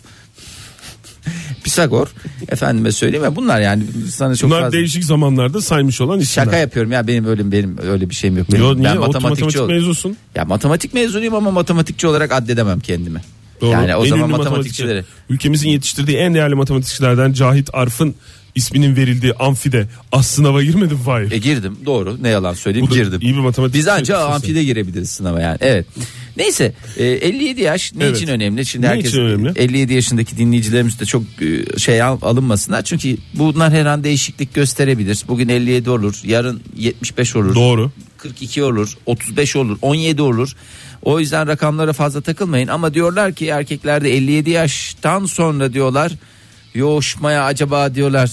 Pisagor, 1.75 2.09
efendime 2.49 2.93
söyleyeyim 2.93 3.25
ya 3.25 3.37
bunlar 3.37 3.61
yani 3.61 3.85
sana 4.11 4.37
çok 4.37 4.51
Bunlar 4.51 4.61
fazla 4.63 4.73
değişik 4.79 5.05
zamanlarda 5.05 5.61
saymış 5.61 6.01
olan 6.01 6.21
isimler. 6.21 6.45
şaka 6.45 6.57
yapıyorum 6.57 6.93
ya 6.93 7.07
benim 7.07 7.25
öyle 7.25 7.53
benim 7.53 7.77
öyle 7.83 8.11
bir 8.11 8.15
şeyim 8.15 8.39
yok. 8.39 8.47
Benim, 8.53 8.63
Yo, 8.63 8.77
niye? 8.77 8.85
ben 8.85 8.99
matematikçi 8.99 9.45
matematik 9.45 9.69
mezunsun. 9.69 10.17
Ya 10.35 10.45
matematik 10.45 10.95
mezunuyum 10.95 11.35
ama 11.35 11.51
matematikçi 11.51 12.07
olarak 12.07 12.33
addedemem 12.33 12.81
kendimi. 12.81 13.21
Doğru. 13.61 13.71
Yani 13.71 13.97
o 13.97 14.05
En 14.05 14.09
zaman 14.09 14.31
matematikçileri 14.31 15.05
Ülkemizin 15.31 15.69
yetiştirdiği 15.69 16.17
en 16.17 16.35
değerli 16.35 16.55
matematikçilerden 16.55 17.33
Cahit 17.33 17.71
Arf'ın 17.73 18.15
isminin 18.55 18.97
verildiği 18.97 19.33
amfide 19.33 19.87
az 20.13 20.27
sınava 20.27 20.63
girmedin 20.63 20.97
Fahir. 20.97 21.31
E 21.33 21.39
girdim 21.39 21.77
doğru 21.87 22.19
ne 22.23 22.29
yalan 22.29 22.55
söyleyeyim 22.55 22.87
Bu 22.87 22.91
da 22.91 22.95
girdim. 22.95 23.19
iyi 23.23 23.35
bir 23.35 23.39
matematik 23.41 23.75
Biz 23.77 23.89
ancak 23.89 24.21
amfide 24.21 24.65
girebiliriz 24.65 25.11
sınava 25.11 25.41
yani. 25.41 25.59
Evet. 25.61 25.87
Neyse 26.37 26.73
e, 26.97 27.05
57 27.05 27.61
yaş 27.61 27.93
ne 27.95 28.05
Evet. 28.05 28.17
için 28.17 28.29
önemli? 28.29 28.67
Şimdi 28.67 28.87
Ne 28.87 28.91
herkes 28.91 29.11
için 29.11 29.21
önemli? 29.21 29.53
57 29.57 29.93
yaşındaki 29.95 30.37
dinleyicilerimiz 30.39 31.01
de 31.01 31.05
çok 31.07 31.23
e, 31.41 31.79
şey 31.79 32.03
al- 32.03 32.19
alınmasınlar. 32.23 32.83
Çünkü 32.83 33.17
bunlar 33.35 33.73
her 33.73 33.87
an 33.87 34.05
değişiklik 34.05 34.55
gösterebilir. 34.55 35.25
Bugün 35.29 35.49
57 35.49 35.91
olur, 35.91 36.21
yarın 36.25 36.63
75 36.77 37.37
olur. 37.37 37.55
Doğru. 37.55 37.91
42 38.19 38.63
olur, 38.63 38.93
35 39.07 39.57
olur, 39.57 39.79
17 39.83 40.23
olur. 40.23 40.53
O 41.03 41.21
yüzden 41.21 41.47
rakamlara 41.47 41.93
fazla 41.93 42.21
takılmayın 42.21 42.69
ama 42.69 42.95
diyorlar 42.95 43.33
ki 43.33 43.47
erkeklerde 43.47 44.17
57 44.17 44.51
yaştan 44.51 45.27
sonra 45.27 45.73
diyorlar 45.73 46.13
yoğuşmaya 46.75 47.45
acaba 47.45 47.95
diyorlar 47.95 48.31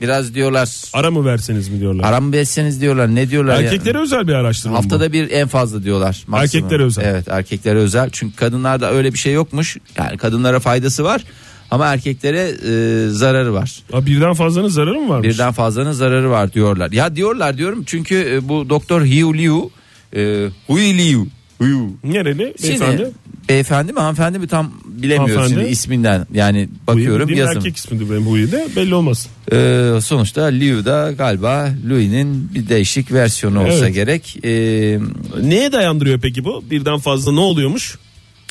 biraz 0.00 0.34
diyorlar 0.34 0.68
Ara 0.92 1.10
mı 1.10 1.24
verseniz 1.24 1.68
mi 1.68 1.80
diyorlar. 1.80 2.04
Aram 2.04 2.32
besleniz 2.32 2.80
diyorlar. 2.80 3.14
Ne 3.14 3.30
diyorlar 3.30 3.60
ya? 3.60 3.62
Erkeklere 3.62 3.98
özel 3.98 4.28
bir 4.28 4.32
araştırma 4.32 4.74
bu. 4.74 4.78
Haftada 4.78 5.12
bir 5.12 5.30
en 5.30 5.48
fazla 5.48 5.82
diyorlar. 5.82 6.24
maksimum. 6.26 6.64
Erkeklere 6.64 6.84
özel. 6.84 7.04
Evet 7.04 7.28
erkeklere 7.28 7.78
özel. 7.78 8.10
Çünkü 8.12 8.36
kadınlarda 8.36 8.92
öyle 8.92 9.12
bir 9.12 9.18
şey 9.18 9.32
yokmuş. 9.32 9.76
Yani 9.96 10.18
kadınlara 10.18 10.60
faydası 10.60 11.04
var. 11.04 11.24
Ama 11.70 11.86
erkeklere 11.86 12.40
e, 12.40 13.08
zararı 13.08 13.54
var. 13.54 13.82
Ha, 13.92 14.06
birden 14.06 14.34
fazlanın 14.34 14.68
zararı 14.68 15.00
mı 15.00 15.08
varmış? 15.08 15.28
Birden 15.28 15.52
fazlanın 15.52 15.92
zararı 15.92 16.30
var 16.30 16.52
diyorlar. 16.52 16.92
Ya 16.92 17.16
diyorlar 17.16 17.58
diyorum 17.58 17.84
çünkü 17.86 18.14
e, 18.30 18.48
bu 18.48 18.68
doktor 18.68 19.04
Hiu 19.04 19.34
Liu 19.34 19.70
e, 20.16 20.48
Hui 20.66 20.98
Liu 20.98 21.26
Hui. 21.62 22.12
Nereli 22.12 22.54
Şimdi, 22.60 22.68
beyefendi? 22.68 23.10
beyefendi 23.48 23.92
mi 23.92 23.98
hanımefendi 24.00 24.38
mi 24.38 24.46
tam 24.48 24.72
bilemiyoruz 24.86 25.36
Hanımefendi. 25.36 25.60
şimdi 25.60 25.72
isminden. 25.72 26.26
Yani 26.34 26.68
bakıyorum 26.86 27.28
bildiğim 27.28 27.46
yazım. 27.46 27.56
erkek 27.58 27.76
ismidir 27.76 28.10
benim 28.10 28.26
Huyi 28.26 28.52
de 28.52 28.66
belli 28.76 28.94
olmaz. 28.94 29.28
Ee, 29.52 29.90
sonuçta 30.02 30.44
Liu 30.44 30.84
da 30.84 31.12
galiba 31.18 31.68
Louis'nin 31.90 32.50
bir 32.54 32.68
değişik 32.68 33.12
versiyonu 33.12 33.60
olsa 33.66 33.84
Evet. 33.84 33.94
gerek. 33.94 34.36
Ee, 34.44 34.98
Neye 35.42 35.72
dayandırıyor 35.72 36.20
peki 36.20 36.44
bu? 36.44 36.64
Birden 36.70 36.98
fazla 36.98 37.32
ne 37.32 37.40
oluyormuş? 37.40 37.98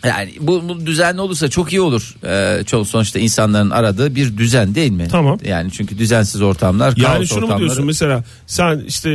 Yani 0.04 0.32
bu, 0.40 0.70
bu 0.70 0.86
düzenli 0.86 1.22
olursa 1.22 1.50
çok 1.50 1.74
iyi 1.74 1.82
olur. 1.82 2.16
Ee, 2.26 2.64
çok 2.66 2.88
sonuçta 2.88 3.20
insanların 3.20 3.70
aradığı 3.70 4.16
bir 4.16 4.38
düzen 4.38 4.76
değil 4.76 4.92
mi? 4.92 5.08
Tamam. 5.12 5.38
Yani 5.46 5.72
çünkü 5.72 5.98
düzensiz 5.98 6.42
ortamlar, 6.42 6.94
Yani 6.98 7.18
kaos 7.18 7.30
şunu 7.30 7.40
mu 7.40 7.46
ortamları. 7.46 7.60
diyorsun 7.66 7.86
mesela 7.86 8.24
sen 8.48 8.84
işte 8.88 9.10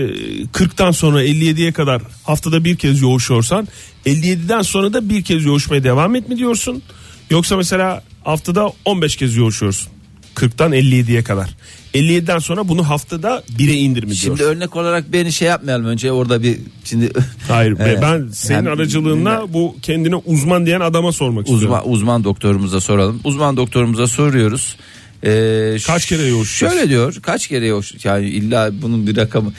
40'tan 0.52 0.92
sonra 0.92 1.24
57'ye 1.24 1.72
kadar 1.72 2.02
haftada 2.24 2.64
bir 2.64 2.76
kez 2.76 3.02
yoğuşuyorsan 3.02 3.68
57'den 4.06 4.62
sonra 4.62 4.92
da 4.92 5.08
bir 5.08 5.24
kez 5.24 5.44
yoğuşmaya 5.44 5.84
devam 5.84 6.14
et 6.14 6.28
mi 6.28 6.38
diyorsun? 6.38 6.82
Yoksa 7.30 7.56
mesela 7.56 8.02
haftada 8.24 8.72
15 8.84 9.16
kez 9.16 9.36
yoğuşuyorsun 9.36 9.88
40'tan 10.36 10.74
57'ye 10.74 11.24
kadar. 11.24 11.56
57'den 11.94 12.38
sonra 12.38 12.68
bunu 12.68 12.88
haftada 12.88 13.42
1'e 13.58 13.72
indir 13.74 14.04
mi 14.04 14.16
Şimdi 14.16 14.42
örnek 14.42 14.76
olarak 14.76 15.12
beni 15.12 15.32
şey 15.32 15.48
yapmayalım 15.48 15.86
önce 15.86 16.12
orada 16.12 16.42
bir 16.42 16.58
şimdi 16.84 17.10
Hayır 17.48 17.76
Evet. 17.80 17.98
ben 18.02 18.28
senin 18.32 18.56
Yani- 18.56 18.68
aracılığınla 18.68 19.44
bu 19.52 19.76
kendine 19.82 20.16
uzman 20.16 20.66
diyen 20.66 20.80
adama 20.80 21.12
sormak 21.12 21.48
istiyorum. 21.48 21.66
uzman 21.78 21.92
uzman 21.92 22.24
doktorumuza 22.24 22.80
soralım. 22.80 23.20
Uzman 23.24 23.56
doktorumuza 23.56 24.06
soruyoruz. 24.06 24.76
Ee, 25.24 25.76
Kaç 25.86 26.06
kere 26.06 26.22
yoğuşacağız? 26.22 26.72
Şöyle 26.74 26.88
diyor. 26.88 27.14
Kaç 27.22 27.48
kere 27.48 27.66
yoğuş? 27.66 28.04
Yani 28.04 28.26
illa 28.28 28.70
bunun 28.82 29.06
bir 29.06 29.16
rakamı. 29.16 29.52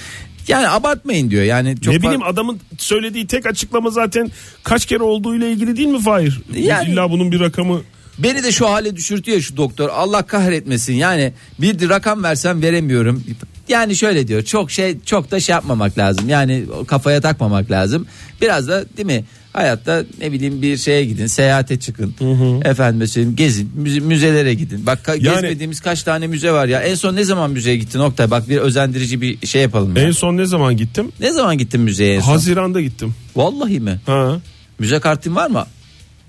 Yani 0.48 0.68
abartmayın 0.70 1.30
diyor. 1.32 1.44
Yani 1.44 1.82
çok 1.82 1.94
ne 1.94 2.02
bileyim 2.02 2.24
adamın 2.24 2.60
söylediği 2.78 3.28
tek 3.28 3.46
açıklama 3.46 3.90
zaten 3.90 4.32
kaç 4.64 4.86
kere 4.86 5.04
olduğuyla 5.04 5.48
ilgili 5.48 5.78
değil 5.78 5.88
mi 5.88 6.02
Fahir? 6.02 6.42
Yani- 6.56 6.90
İlla 6.90 7.12
bunun 7.12 7.32
bir 7.32 7.40
rakamı 7.40 7.82
Beni 8.20 8.44
de 8.44 8.52
şu 8.52 8.70
hale 8.70 8.96
düşürtüyor 8.96 9.40
şu 9.42 9.58
doktor. 9.58 9.90
Allah 9.90 10.22
kahretmesin. 10.24 10.94
Yani 10.94 11.34
bir 11.60 11.90
rakam 11.90 12.24
versem 12.24 12.62
veremiyorum. 12.62 13.24
Yani 13.70 13.96
şöyle 13.96 14.28
diyor. 14.28 14.42
Çok 14.44 14.72
şey 14.72 14.98
çok 15.06 15.32
da 15.32 15.40
şey 15.40 15.54
yapmamak 15.54 15.98
lazım. 15.98 16.30
Yani 16.30 16.64
kafaya 16.88 17.22
takmamak 17.22 17.72
lazım. 17.72 18.06
Biraz 18.42 18.68
da 18.68 18.86
değil 18.98 19.06
mi? 19.06 19.24
Hayatta 19.54 20.04
ne 20.20 20.32
bileyim 20.32 20.62
bir 20.62 20.78
şeye 20.78 21.06
gidin, 21.06 21.28
seyahate 21.28 21.80
çıkın. 21.80 22.16
Efendim 22.66 23.08
söyleyeyim 23.08 23.36
gezin, 23.36 23.72
müze- 23.84 24.00
müzelere 24.02 24.54
gidin. 24.54 24.86
Bak 24.86 25.00
ka- 25.06 25.12
Yani- 25.26 25.36
gezmediğimiz 25.42 25.80
kaç 25.82 26.04
tane 26.04 26.28
müze 26.28 26.52
var 26.52 26.68
ya. 26.68 26.82
En 26.82 26.96
son 26.96 27.16
ne 27.16 27.24
zaman 27.24 27.52
müzeye 27.52 27.78
gittin 27.78 28.00
Oktay? 28.00 28.32
Bak 28.32 28.50
bir 28.50 28.58
özendirici 28.58 29.22
bir 29.22 29.48
şey 29.48 29.62
yapalım. 29.62 29.96
ya. 29.98 30.04
En 30.04 30.12
son 30.12 30.38
ne 30.38 30.46
zaman 30.46 30.78
gittim? 30.78 31.12
Ne 31.20 31.32
zaman 31.34 31.58
gittin 31.58 31.82
müzeye 31.82 32.16
en 32.16 32.20
son? 32.22 32.32
Haziran'da 32.32 32.82
gittim. 32.82 33.16
Vallahi 33.36 33.80
mi? 33.80 34.00
Ha. 34.06 34.40
Müze 34.80 35.00
kartın 35.00 35.36
var 35.36 35.50
mı? 35.50 35.66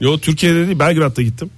Yo 0.01 0.19
Türkiye'de 0.19 0.67
değil 0.67 0.79
Belgrad'da 0.79 1.23
gittim. 1.23 1.51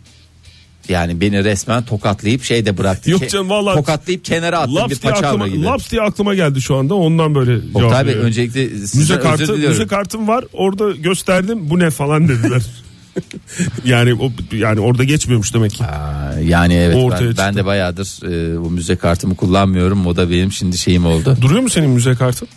Yani 0.91 1.21
beni 1.21 1.45
resmen 1.45 1.83
tokatlayıp 1.85 2.43
şeyde 2.45 2.79
bıraktı. 2.79 3.11
Yok 3.11 3.29
canım, 3.29 3.51
vallahi- 3.51 3.77
Tokatlayıp 3.77 4.25
kenara 4.25 4.59
attın 4.59 4.75
bir 4.77 4.81
Laps 4.81 5.03
diye, 5.03 5.13
paçavra 5.13 5.49
gibi. 5.49 5.63
laps 5.65 5.91
diye 5.91 6.03
aklıma 6.03 6.35
geldi 6.35 6.61
şu 6.63 6.77
anda 6.77 6.95
ondan 6.95 7.35
böyle 7.35 7.61
cevap 7.61 7.77
Oktay 7.85 8.01
Bey 8.01 8.07
veriyorum. 8.07 8.27
öncelikle 8.27 8.69
size 8.69 8.99
Müze 8.99 9.13
özür 9.15 9.23
kartı, 9.23 9.43
diliyorum. 9.43 9.69
müze 9.69 9.87
kartım 9.87 10.29
var. 10.29 10.45
Orada 10.53 10.91
gösterdim. 10.91 11.71
Bu 11.71 11.79
ne 11.79 11.91
falan 11.91 12.29
dediler. 12.29 12.63
yani 13.85 14.15
o 14.15 14.31
yani 14.53 14.81
orada 14.81 15.05
geçmiyormuş 15.05 15.55
demek 15.55 15.71
ki. 15.73 15.85
Aa, 15.85 16.39
yani 16.45 16.75
evet 16.75 16.97
O 16.97 17.01
ortaya 17.01 17.27
ben, 17.29 17.37
ben 17.37 17.55
de 17.57 17.67
bayağıdır 17.67 18.27
e, 18.33 18.61
bu 18.65 18.71
müze 18.71 18.97
kartımı 18.97 19.37
kullanmıyorum. 19.37 20.07
O 20.07 20.17
da 20.17 20.31
benim 20.31 20.53
şimdi 20.53 20.79
şeyim 20.79 21.07
oldu. 21.07 21.37
Duruyor 21.41 21.61
mu 21.61 21.71
senin 21.71 21.91
müze 21.91 22.15
kartın? 22.15 22.49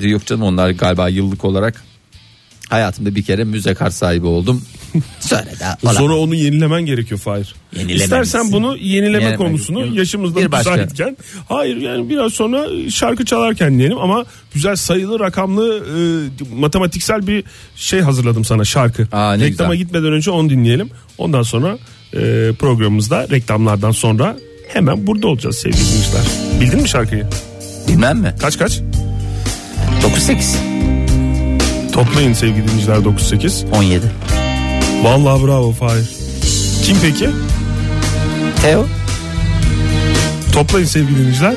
Yok 0.00 0.26
canım 0.26 0.42
onlar 0.42 0.70
galiba 0.70 1.08
yıllık 1.08 1.44
olarak 1.44 1.82
hayatımda 2.70 3.14
bir 3.14 3.22
kere 3.22 3.44
müze 3.44 3.74
kart 3.74 3.94
sahibi 3.94 4.26
oldum. 4.26 4.62
Sonra 5.20 5.40
da 5.60 5.78
olan- 5.82 5.94
Sonra 5.94 6.14
onu 6.16 6.34
yenilemen 6.34 6.82
gerekiyor 6.86 7.20
Fahir. 7.20 7.54
İstersen 7.88 8.52
bunu 8.52 8.76
yenileme 8.76 9.16
Yenileme 9.16 9.36
konusunu 9.36 9.86
yok. 9.86 9.94
yaşımızda 9.96 10.40
Bir 10.40 10.52
başka. 10.52 10.70
müsaitken 10.70 11.16
hayır 11.48 11.76
yani 11.76 12.10
biraz 12.10 12.32
sonra 12.32 12.66
şarkı 12.90 13.24
çalarken 13.24 13.78
diyelim 13.78 13.98
ama 13.98 14.24
güzel 14.54 14.76
sayılı 14.76 15.20
rakamlı 15.20 15.76
e, 15.78 16.54
matematiksel 16.54 17.26
bir 17.26 17.44
şey 17.76 18.00
hazırladım 18.00 18.44
sana 18.44 18.64
şarkı. 18.64 19.08
Aa, 19.12 19.32
ne 19.36 19.44
Reklama 19.44 19.74
güzel. 19.74 19.84
gitmeden 19.86 20.12
önce 20.12 20.30
onu 20.30 20.50
dinleyelim. 20.50 20.90
Ondan 21.18 21.42
sonra 21.42 21.78
e, 22.14 22.18
programımızda 22.58 23.28
reklamlardan 23.30 23.90
sonra 23.92 24.36
hemen 24.68 25.06
burada 25.06 25.26
olacağız 25.26 25.56
sevgili 25.56 25.80
dinleyiciler. 25.86 26.22
Bildin 26.60 26.82
mi 26.82 26.88
şarkıyı? 26.88 27.26
Bilmem 27.88 28.18
mi? 28.18 28.34
Kaç 28.40 28.58
kaç? 28.58 28.80
9-8 30.02 30.69
Toplayın 31.92 32.32
sevgili 32.32 32.68
dinleyiciler 32.68 33.04
98. 33.04 33.64
17 33.72 34.00
Vallahi 35.02 35.46
bravo 35.46 35.72
Fahir. 35.72 36.08
Kim 36.84 36.96
peki? 37.02 37.30
Teo 38.62 38.86
Toplayın 40.52 40.86
sevgili 40.86 41.18
dinleyiciler. 41.18 41.54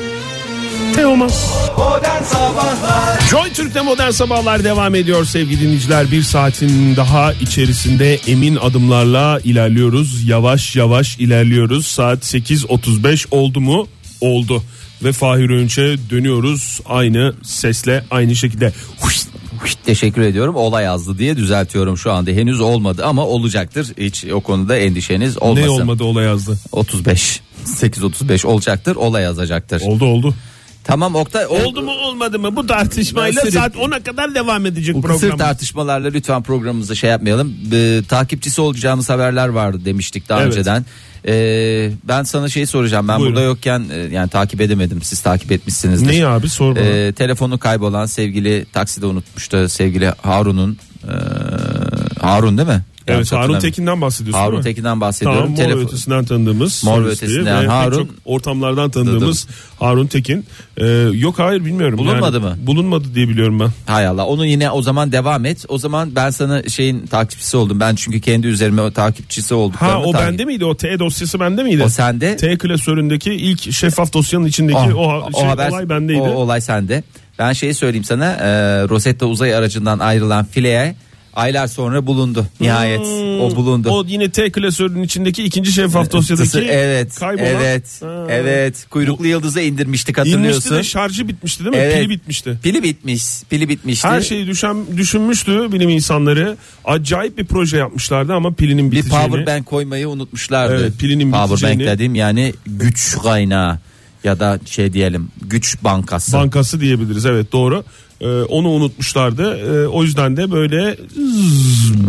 Teoman. 0.94 1.30
Modern 1.78 2.22
Sabahlar 2.22 3.20
Joy 3.30 3.52
Türk'te 3.52 3.80
modern 3.80 4.10
sabahlar 4.10 4.64
devam 4.64 4.94
ediyor 4.94 5.24
sevgili 5.24 5.60
dinleyiciler. 5.60 6.10
Bir 6.10 6.22
saatin 6.22 6.96
daha 6.96 7.32
içerisinde 7.32 8.14
emin 8.14 8.56
adımlarla 8.56 9.40
ilerliyoruz. 9.44 10.28
Yavaş 10.28 10.76
yavaş 10.76 11.18
ilerliyoruz. 11.18 11.86
Saat 11.86 12.34
8.35 12.34 13.26
oldu 13.30 13.60
mu? 13.60 13.88
Oldu. 14.20 14.62
Ve 15.04 15.12
Fahir 15.12 15.50
Önç'e 15.50 15.96
dönüyoruz 16.10 16.80
aynı 16.86 17.34
sesle 17.42 18.04
aynı 18.10 18.36
şekilde. 18.36 18.72
Huş, 19.00 19.16
huş. 19.16 19.24
Teşekkür 19.84 20.22
ediyorum. 20.22 20.54
Olay 20.56 20.84
yazdı 20.84 21.18
diye 21.18 21.36
düzeltiyorum 21.36 21.98
şu 21.98 22.12
anda. 22.12 22.30
Henüz 22.30 22.60
olmadı 22.60 23.04
ama 23.06 23.26
olacaktır. 23.26 23.92
Hiç 23.98 24.24
o 24.32 24.40
konuda 24.40 24.76
endişeniz 24.76 25.42
olmasın. 25.42 25.66
Ne 25.66 25.70
olmadı 25.70 26.04
olay 26.04 26.24
yazdı. 26.24 26.58
35 26.72 27.40
8.35 27.64 28.46
olacaktır. 28.46 28.96
Olay 28.96 29.22
yazacaktır. 29.22 29.80
Oldu 29.80 30.04
oldu. 30.04 30.34
Tamam 30.84 31.14
Oktay. 31.14 31.46
ol- 31.46 31.64
Oldu 31.64 31.82
mu 31.82 31.90
olmadı 31.90 32.38
mı 32.38 32.56
bu 32.56 32.66
tartışmayla 32.66 33.40
sürekli- 33.40 33.58
saat 33.58 33.76
10'a 33.76 34.02
kadar 34.02 34.34
devam 34.34 34.66
edecek 34.66 34.94
Bu 34.94 35.02
program. 35.02 35.38
tartışmalarla 35.38 36.08
lütfen 36.08 36.42
programımızda 36.42 36.94
şey 36.94 37.10
yapmayalım. 37.10 37.54
Ee, 37.72 38.00
takipçisi 38.08 38.60
olacağımız 38.60 39.10
haberler 39.10 39.48
vardı 39.48 39.80
demiştik 39.84 40.28
daha 40.28 40.42
Evet. 40.42 40.52
önceden. 40.52 40.84
Ee, 41.28 41.90
ben 42.04 42.22
sana 42.22 42.48
şey 42.48 42.66
soracağım. 42.66 43.08
Ben 43.08 43.18
Buyurun. 43.18 43.34
burada 43.36 43.44
yokken 43.46 43.84
e, 43.92 43.96
yani 43.96 44.28
takip 44.30 44.60
edemedim. 44.60 45.02
Siz 45.02 45.20
takip 45.20 45.52
etmişsinizdir. 45.52 46.06
Neyi 46.08 46.26
abi 46.26 46.48
sor 46.48 46.76
bana. 46.76 46.84
Ee, 46.84 47.12
telefonu 47.12 47.58
kaybolan 47.58 48.06
sevgili 48.06 48.66
takside 48.72 49.06
unutmuştu 49.06 49.68
sevgili 49.68 50.12
Harun'un 50.22 50.78
e, 51.04 51.12
Harun 52.24 52.58
değil 52.58 52.68
mi? 52.68 52.82
evet 53.06 53.32
Harun. 53.32 53.58
Tekin'den 53.58 54.00
bahsediyorsun 54.00 54.42
Harun? 54.42 54.62
Tekin'den 54.62 55.00
bahsediyorum. 55.00 55.54
Tamam 55.56 55.70
Mor 55.70 55.78
ve 55.80 55.84
Ötesi'nden 55.84 56.24
tanıdığımız 56.24 56.84
Mor 56.84 57.04
ve 57.04 57.08
Ötesi'nden 57.08 57.62
ve 57.64 57.66
Harun. 57.68 57.96
çok 57.96 58.06
ortamlardan 58.24 58.90
tanıdığımız 58.90 59.46
Harun 59.80 60.06
Tekin. 60.06 60.46
Ee, 60.76 60.86
yok 61.12 61.38
hayır 61.38 61.64
bilmiyorum. 61.64 61.98
Bulunmadı 61.98 62.36
Yani 62.36 62.46
mı? 62.46 62.56
Bulunmadı 62.66 63.14
diye 63.14 63.28
biliyorum 63.28 63.60
ben. 63.60 63.68
Hay 63.86 64.06
Allah 64.06 64.26
onu 64.26 64.46
yine 64.46 64.70
o 64.70 64.82
zaman 64.82 65.12
devam 65.12 65.44
et. 65.44 65.64
O 65.68 65.78
zaman 65.78 66.14
ben 66.14 66.30
sana 66.30 66.62
şeyin 66.68 67.06
takipçisi 67.06 67.56
oldum. 67.56 67.80
Ben 67.80 67.94
çünkü 67.94 68.20
kendi 68.20 68.46
üzerime 68.46 68.82
o 68.82 68.90
takipçisi 68.90 69.54
olduklarımı 69.54 69.98
Ha 69.98 70.02
o 70.08 70.12
takip- 70.12 70.26
bende 70.28 70.44
miydi? 70.44 70.64
O 70.64 70.76
T 70.76 70.98
dosyası 70.98 71.40
bende 71.40 71.62
miydi? 71.62 71.82
O 71.82 71.88
sende. 71.88 72.36
T 72.36 72.58
klasöründeki 72.58 73.32
ilk 73.34 73.72
şeffaf 73.72 74.12
dosyanın 74.12 74.46
içindeki 74.46 74.78
Oh, 74.78 74.94
o, 74.94 75.08
ha- 75.08 75.32
şey, 75.40 75.68
olay 75.72 75.88
bendeydi. 75.88 76.20
O 76.20 76.30
olay 76.34 76.60
sende. 76.60 77.02
Ben 77.38 77.52
şeyi 77.52 77.74
söyleyeyim 77.74 78.04
sana. 78.04 78.32
E, 78.32 78.46
Rosetta 78.88 79.26
uzay 79.26 79.54
aracından 79.54 79.98
ayrılan 79.98 80.44
fileye 80.44 80.96
aylar 81.34 81.66
sonra 81.66 82.06
bulundu. 82.06 82.46
Nihayet 82.60 83.00
o 83.40 83.56
bulundu. 83.56 83.88
Hmm. 83.88 83.96
O 83.96 84.04
yine 84.06 84.30
T 84.30 84.52
klasörünün 84.52 85.02
içindeki 85.02 85.44
ikinci 85.44 85.72
şeffaf 85.72 86.12
dosyadaki 86.12 86.58
evet, 86.58 87.14
kaybolan. 87.14 87.46
evet, 87.46 88.02
Ha. 88.02 88.26
evet. 88.30 88.86
Kuyruklu 88.90 89.26
yıldızı 89.26 89.60
indirmiştik 89.60 90.18
hatırlıyorsun. 90.18 90.50
İnmişti 90.50 90.70
de 90.74 90.82
şarjı 90.82 91.28
bitmişti 91.28 91.64
değil 91.64 91.76
mi? 91.76 91.82
Evet. 91.82 91.96
Pili 91.98 92.10
bitmişti. 92.10 92.58
Pili 92.62 92.82
bitmiş, 92.82 93.24
pili 93.50 93.68
bitmişti. 93.68 94.08
Her 94.08 94.20
şeyi 94.20 94.46
düşen, 94.46 94.76
düşünmüştü 94.96 95.72
bilim 95.72 95.88
insanları. 95.88 96.56
Acayip 96.84 97.38
bir 97.38 97.44
proje 97.46 97.76
yapmışlardı 97.76 98.32
ama 98.34 98.52
pilinin 98.52 98.92
bir 98.92 98.96
biteceğini. 98.96 99.26
power 99.30 99.46
bank 99.46 99.66
koymayı 99.66 100.08
unutmuşlardı. 100.08 100.80
Evet, 100.80 100.92
pilinin 100.98 101.30
power 101.32 101.48
bank 101.70 101.80
biteceğini- 101.80 101.86
dediğim 101.90 102.14
yani 102.14 102.54
güç 102.66 103.16
kaynağı 103.22 103.78
ya 104.24 104.40
da 104.40 104.58
şey 104.66 104.92
diyelim 104.92 105.28
güç 105.42 105.76
bankası. 105.84 106.32
Bankası 106.32 106.80
diyebiliriz 106.80 107.26
evet 107.26 107.52
doğru. 107.52 107.84
Ee, 108.24 108.42
onu 108.42 108.68
unutmuşlardı. 108.68 109.56
Ee, 109.58 109.86
o 109.88 110.02
yüzden 110.02 110.36
de 110.36 110.50
böyle 110.50 110.96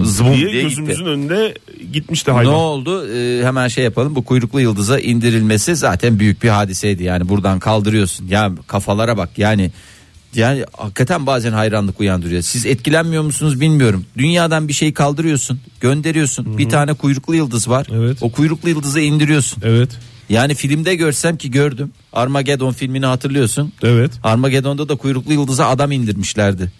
Zıvım 0.03 0.33
diye, 0.33 0.51
diye 0.51 0.61
gözümüzün 0.63 0.95
gitti. 0.95 1.09
önünde 1.09 1.53
gitmişti 1.93 2.31
Ne 2.31 2.35
hayvan. 2.35 2.53
oldu? 2.53 3.07
Ee, 3.07 3.43
hemen 3.45 3.67
şey 3.67 3.83
yapalım. 3.83 4.15
Bu 4.15 4.25
kuyruklu 4.25 4.61
yıldıza 4.61 4.99
indirilmesi 4.99 5.75
zaten 5.75 6.19
büyük 6.19 6.43
bir 6.43 6.49
hadiseydi. 6.49 7.03
Yani 7.03 7.29
buradan 7.29 7.59
kaldırıyorsun. 7.59 8.27
Ya 8.27 8.51
kafalara 8.67 9.17
bak. 9.17 9.29
Yani 9.37 9.71
yani 10.35 10.65
hakikaten 10.77 11.25
bazen 11.25 11.51
hayranlık 11.51 11.99
uyandırıyor. 11.99 12.41
Siz 12.41 12.65
etkilenmiyor 12.65 13.23
musunuz 13.23 13.61
bilmiyorum. 13.61 14.05
Dünyadan 14.17 14.67
bir 14.67 14.73
şey 14.73 14.93
kaldırıyorsun, 14.93 15.59
gönderiyorsun. 15.81 16.57
Bir 16.57 16.69
tane 16.69 16.93
kuyruklu 16.93 17.35
yıldız 17.35 17.69
var. 17.69 17.87
Evet. 17.93 18.17
O 18.21 18.29
kuyruklu 18.31 18.69
yıldızı 18.69 18.99
indiriyorsun. 18.99 19.63
Evet. 19.65 19.89
Yani 20.29 20.55
filmde 20.55 20.95
görsem 20.95 21.37
ki 21.37 21.51
gördüm. 21.51 21.91
Armageddon 22.13 22.71
filmini 22.71 23.05
hatırlıyorsun. 23.05 23.73
Evet. 23.83 24.11
Armageddon'da 24.23 24.89
da 24.89 24.95
kuyruklu 24.95 25.33
yıldıza 25.33 25.67
adam 25.67 25.91
indirmişlerdi. 25.91 26.71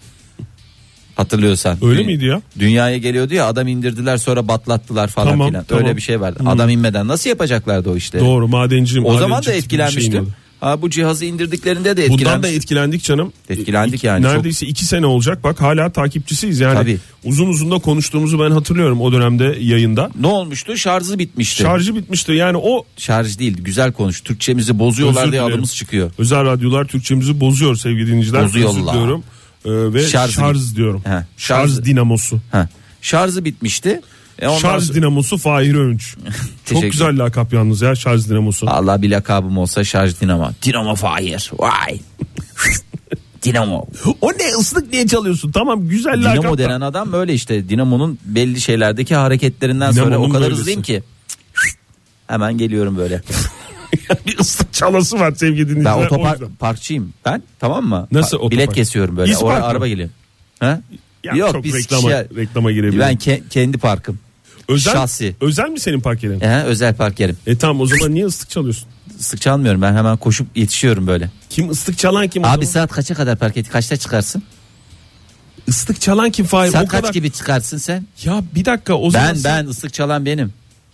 Hatırlıyorsan. 1.16 1.78
Öyle 1.84 2.02
Dü- 2.02 2.06
miydi 2.06 2.24
ya? 2.24 2.42
Dünyaya 2.58 2.98
geliyordu 2.98 3.34
ya 3.34 3.46
adam 3.46 3.68
indirdiler 3.68 4.16
sonra 4.16 4.48
batlattılar 4.48 5.08
falan 5.08 5.30
Tamam, 5.30 5.48
filan. 5.48 5.64
tamam. 5.64 5.84
Öyle 5.84 5.96
bir 5.96 6.02
şey 6.02 6.20
vardı. 6.20 6.42
Adam 6.46 6.68
inmeden 6.70 7.08
nasıl 7.08 7.30
yapacaklardı 7.30 7.90
o 7.90 7.96
işleri? 7.96 8.22
Doğru 8.24 8.48
madenci. 8.48 9.00
O 9.00 9.18
zaman 9.18 9.44
da 9.44 9.52
etkilenmiştim. 9.52 10.32
Ha, 10.60 10.82
bu 10.82 10.90
cihazı 10.90 11.24
indirdiklerinde 11.24 11.96
de 11.96 12.08
Bundan 12.08 12.42
da 12.42 12.48
etkilendik 12.48 13.02
canım. 13.02 13.32
Etkilendik 13.48 14.04
yani, 14.04 14.22
çok. 14.22 14.32
Neredeyse 14.32 14.66
iki 14.66 14.84
sene 14.84 15.06
olacak 15.06 15.44
bak 15.44 15.60
hala 15.60 15.92
takipçisiyiz 15.92 16.60
yani. 16.60 16.74
Tabii. 16.74 16.98
Uzun 17.24 17.48
uzun 17.48 17.70
da 17.70 17.78
konuştuğumuzu 17.78 18.40
ben 18.40 18.50
hatırlıyorum 18.50 19.00
o 19.00 19.12
dönemde 19.12 19.56
yayında. 19.60 20.10
Ne 20.20 20.26
olmuştu? 20.26 20.76
Şarjı 20.76 21.18
bitmişti. 21.18 21.62
Şarjı 21.62 21.96
bitmişti 21.96 22.32
yani 22.32 22.56
o 22.56 22.84
Şarj 22.96 23.38
değil 23.38 23.56
güzel 23.60 23.92
konuş. 23.92 24.20
Türkçemizi 24.20 24.78
bozuyorlar 24.78 25.32
diye 25.32 25.42
adımız 25.42 25.74
çıkıyor. 25.74 26.10
özel 26.18 26.44
radyolar 26.44 26.84
Türkçemizi 26.84 27.40
bozuyor 27.40 27.76
sevgili 27.76 28.06
dinleyiciler. 28.06 28.44
Bozuyorlar. 28.44 28.94
Özür. 28.94 29.22
Ee, 29.64 29.94
ve 29.94 30.02
Şarj- 30.02 30.32
şarj, 30.32 30.76
diyorum. 30.76 31.02
He, 31.04 31.24
Şarj, 31.36 31.70
şarj- 31.70 31.84
dinamosu. 31.84 32.40
Ha. 32.52 32.68
Şarjı 33.02 33.44
bitmişti. 33.44 34.00
E 34.38 34.48
ondan 34.48 34.58
Şarj 34.58 34.84
sonra- 34.84 34.94
dinamosu 34.96 35.38
Fahir 35.38 35.74
Öğünç. 35.74 36.16
Çok 36.64 36.82
güzel 36.82 37.18
lakap 37.24 37.52
yalnız 37.52 37.82
ya 37.82 37.94
şarj 37.94 38.28
dinamosu. 38.28 38.66
Allah 38.70 39.02
bir 39.02 39.10
lakabım 39.10 39.58
olsa 39.58 39.84
şarj 39.84 40.20
dinamo. 40.20 40.50
Dinamo 40.62 40.94
Fire. 40.94 41.36
Vay. 41.58 42.00
dinamo. 43.42 43.86
O 44.20 44.32
ne 44.32 44.48
ıslık 44.58 44.92
niye 44.92 45.06
çalıyorsun? 45.06 45.52
Tamam 45.52 45.88
güzel 45.88 46.24
lakap. 46.24 46.42
Dinamo 46.42 46.58
denen 46.58 46.80
adam 46.80 47.12
böyle 47.12 47.34
işte. 47.34 47.68
Dinamo'nun 47.68 48.18
belli 48.24 48.60
şeylerdeki 48.60 49.14
hareketlerinden 49.14 49.90
sonra 49.92 50.18
o 50.18 50.28
kadar 50.28 50.42
böylesi. 50.42 50.58
hızlıyım 50.60 50.82
ki. 50.82 51.02
Hemen 52.26 52.58
geliyorum 52.58 52.96
böyle. 52.96 53.22
bir 54.26 54.38
ıslık 54.38 54.72
çalası 54.72 55.20
var 55.20 55.32
sevgili 55.32 55.68
dinleyiciler. 55.68 55.96
Ben 55.96 56.02
o 56.02 56.04
otopark 56.06 56.40
yüzden. 56.40 56.56
parkçıyım 56.56 57.12
ben 57.24 57.42
tamam 57.58 57.84
mı? 57.84 58.08
Nasıl 58.12 58.36
Bilet 58.38 58.52
otopark? 58.52 58.74
kesiyorum 58.74 59.16
böyle. 59.16 59.36
Oraya 59.36 59.62
araba 59.64 59.86
geliyor. 59.88 60.08
Ha? 60.60 60.80
Ya 61.24 61.34
Yok 61.34 61.52
çok 61.52 61.64
biz 61.64 61.74
reklama, 61.74 62.02
kişiler- 62.02 62.36
reklama 62.36 62.72
girebilir. 62.72 63.00
Ben 63.00 63.14
ke- 63.16 63.42
kendi 63.50 63.78
parkım. 63.78 64.18
Özel, 64.68 64.92
şahsi. 64.92 65.36
özel 65.40 65.68
mi 65.68 65.80
senin 65.80 66.00
park 66.00 66.22
yerin? 66.22 66.40
He, 66.40 66.62
özel 66.62 66.94
park 66.94 67.20
yerim. 67.20 67.36
E 67.46 67.58
tamam 67.58 67.80
o 67.80 67.86
zaman 67.86 68.14
niye 68.14 68.26
ıslık 68.26 68.50
çalıyorsun? 68.50 68.88
Sık 69.18 69.40
çalmıyorum 69.40 69.82
ben 69.82 69.94
hemen 69.94 70.16
koşup 70.16 70.56
yetişiyorum 70.56 71.06
böyle. 71.06 71.30
Kim 71.50 71.70
ıslık 71.70 71.98
çalan 71.98 72.28
kim? 72.28 72.44
Abi 72.44 72.66
saat 72.66 72.92
kaça 72.92 73.14
kadar 73.14 73.36
park 73.36 73.56
et? 73.56 73.68
Kaçta 73.68 73.96
çıkarsın? 73.96 74.42
Islık 75.66 76.00
çalan 76.00 76.30
kim 76.30 76.46
Fahir? 76.46 76.70
Sen 76.70 76.78
o 76.78 76.86
kaç 76.86 77.00
kadar... 77.00 77.12
gibi 77.12 77.30
çıkarsın 77.30 77.78
sen? 77.78 78.06
Ya 78.24 78.42
bir 78.54 78.64
dakika 78.64 78.94
o 78.94 79.10
zaman. 79.10 79.28
Ben 79.28 79.34
sen- 79.34 79.64
ben 79.66 79.70
ıslık 79.70 79.94
çalan 79.94 80.26
benim. 80.26 80.52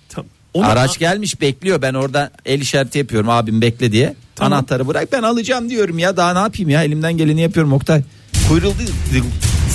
Tam- 0.09 0.27
Onu- 0.55 0.67
Araç 0.67 0.99
gelmiş 0.99 1.41
bekliyor 1.41 1.83
ben 1.83 1.95
orada 1.95 2.31
el 2.47 2.61
işareti 2.61 2.99
yapıyorum 2.99 3.29
abim 3.29 3.61
bekle 3.61 3.93
diye. 3.93 4.15
Tamam. 4.35 4.53
Anahtarı 4.53 4.89
bırak 4.89 5.13
ben 5.13 5.23
alacağım 5.23 5.71
diyorum 5.71 5.99
ya 5.99 6.17
daha 6.17 6.33
ne 6.33 6.39
yapayım 6.39 6.71
ya 6.71 6.85
elimden 6.85 7.13
geleni 7.17 7.41
yapıyorum 7.41 7.73
Oktay. 7.73 8.03
Kuyruldu. 8.49 8.75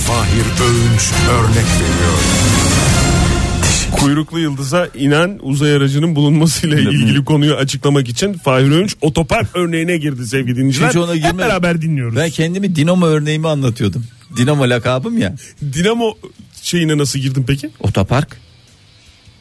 Fahir 0.06 0.64
Öğünç 0.64 1.12
örnek 1.30 1.66
veriyor. 1.66 2.37
Kuyruklu 3.92 4.38
yıldıza 4.38 4.86
inen 4.94 5.38
uzay 5.42 5.72
aracının 5.74 6.14
bulunmasıyla 6.16 6.78
ilgili 6.78 7.24
konuyu 7.24 7.54
açıklamak 7.54 8.08
için 8.08 8.32
Fahir 8.32 8.70
Öğünç 8.70 8.96
otopark 9.00 9.48
örneğine 9.56 9.96
girdi 9.96 10.26
sevgili 10.26 10.56
dinleyiciler. 10.56 10.88
Hiç 10.88 10.96
ona 10.96 11.08
Hep 11.14 11.16
girmedim. 11.16 11.38
beraber 11.38 11.82
dinliyoruz. 11.82 12.16
Ben 12.16 12.30
kendimi 12.30 12.76
dinamo 12.76 13.06
örneğimi 13.06 13.48
anlatıyordum. 13.48 14.04
Dinamo 14.36 14.68
lakabım 14.70 15.18
ya. 15.18 15.34
Dinamo 15.72 16.14
şeyine 16.62 16.98
nasıl 16.98 17.18
girdin 17.18 17.44
peki? 17.48 17.70
Otopark. 17.80 18.36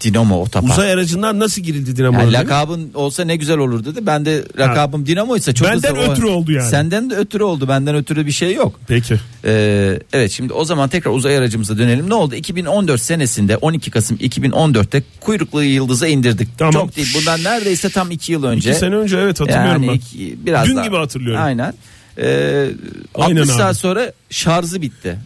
Dinamo 0.03 0.41
otopark. 0.41 0.71
Uzay 0.73 0.91
aracından 0.93 1.39
nasıl 1.39 1.61
girildi 1.61 1.95
dinamo 1.95 2.19
Yani 2.19 2.33
lakabın 2.33 2.91
olsa 2.93 3.23
ne 3.25 3.35
güzel 3.35 3.57
olur 3.57 3.85
dedi. 3.85 4.05
Ben 4.05 4.25
de 4.25 4.43
lakabım 4.59 5.05
Dinamo'ysa 5.05 5.53
çok 5.53 5.67
Benden 5.67 5.97
ötürü 6.11 6.25
oldu 6.25 6.51
yani. 6.51 6.69
Senden 6.69 7.09
de 7.09 7.15
ötürü 7.15 7.43
oldu. 7.43 7.67
Benden 7.67 7.95
ötürü 7.95 8.25
bir 8.25 8.31
şey 8.31 8.53
yok. 8.53 8.79
Peki. 8.87 9.15
Ee, 9.45 9.99
evet 10.13 10.31
şimdi 10.31 10.53
o 10.53 10.65
zaman 10.65 10.89
tekrar 10.89 11.11
uzay 11.11 11.37
aracımıza 11.37 11.77
dönelim. 11.77 12.09
Ne 12.09 12.13
oldu? 12.13 12.35
2014 12.35 13.01
senesinde 13.01 13.57
12 13.57 13.91
Kasım 13.91 14.17
2014'te 14.17 15.03
kuyruklu 15.21 15.63
yıldızı 15.63 16.07
indirdik. 16.07 16.49
Tamam. 16.57 16.73
Çok 16.73 16.95
değil. 16.95 17.07
Bundan 17.19 17.43
neredeyse 17.43 17.89
tam 17.89 18.11
2 18.11 18.31
yıl 18.31 18.43
önce. 18.43 18.69
İki 18.69 18.79
sene 18.79 18.95
önce 18.95 19.17
evet 19.17 19.39
hatırlıyorum 19.39 19.83
yani 19.83 19.87
ben. 19.87 19.93
iki- 19.93 20.45
biraz 20.45 20.67
Dün 20.67 20.75
daha- 20.75 20.85
gibi 20.85 20.95
hatırlıyorum. 20.95 21.43
Aynen. 21.43 21.73
Ee, 22.21 22.67
Aynen 23.15 23.35
60 23.41 23.49
abi. 23.49 23.57
saat 23.57 23.77
sonra 23.77 24.11
şarjı 24.29 24.81
bitti. 24.81 25.17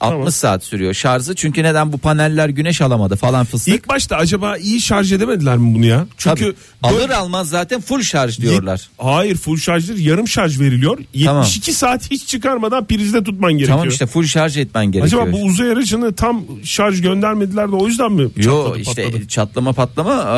60 0.00 0.14
Tamam. 0.18 0.32
saat 0.32 0.64
sürüyor 0.64 0.94
şarjı 0.94 1.34
çünkü 1.34 1.62
neden 1.62 1.92
bu 1.92 1.98
paneller 1.98 2.48
güneş 2.48 2.80
alamadı 2.80 3.16
falan 3.16 3.44
fıstık. 3.44 3.74
İlk 3.74 3.88
başta 3.88 4.16
acaba 4.16 4.56
iyi 4.56 4.80
şarj 4.80 5.12
edemediler 5.12 5.56
mi 5.56 5.74
bunu 5.74 5.84
ya? 5.86 6.06
Çünkü 6.18 6.40
Tabii. 6.44 6.54
alır 6.94 7.00
dört- 7.08 7.10
almaz 7.14 7.48
zaten 7.48 7.80
full 7.80 8.02
şarj 8.02 8.38
diyorlar. 8.40 8.88
Hayır 8.98 9.36
full 9.36 9.56
şarj 9.56 9.88
değil 9.88 10.06
yarım 10.06 10.28
şarj 10.28 10.60
veriliyor. 10.60 10.98
72 11.14 11.24
Tamam. 11.24 11.44
saat 11.74 12.10
hiç 12.10 12.26
çıkarmadan 12.26 12.86
prizde 12.86 13.24
tutman 13.24 13.52
gerekiyor. 13.52 13.78
Tamam 13.78 13.88
işte 13.88 14.06
full 14.06 14.24
şarj 14.26 14.56
etmen 14.56 14.86
gerekiyor. 14.86 15.22
Acaba 15.22 15.36
bu 15.38 15.42
uzay 15.44 15.70
aracını 15.70 16.14
tam 16.14 16.42
şarj 16.64 17.00
göndermediler 17.00 17.72
de 17.72 17.76
o 17.76 17.86
yüzden 17.86 18.12
mi 18.12 18.22
Yo 18.22 18.32
çatladı 18.64 18.78
işte 18.80 19.04
patladı? 19.04 19.28
çatlama 19.28 19.72
patlama 19.72 20.36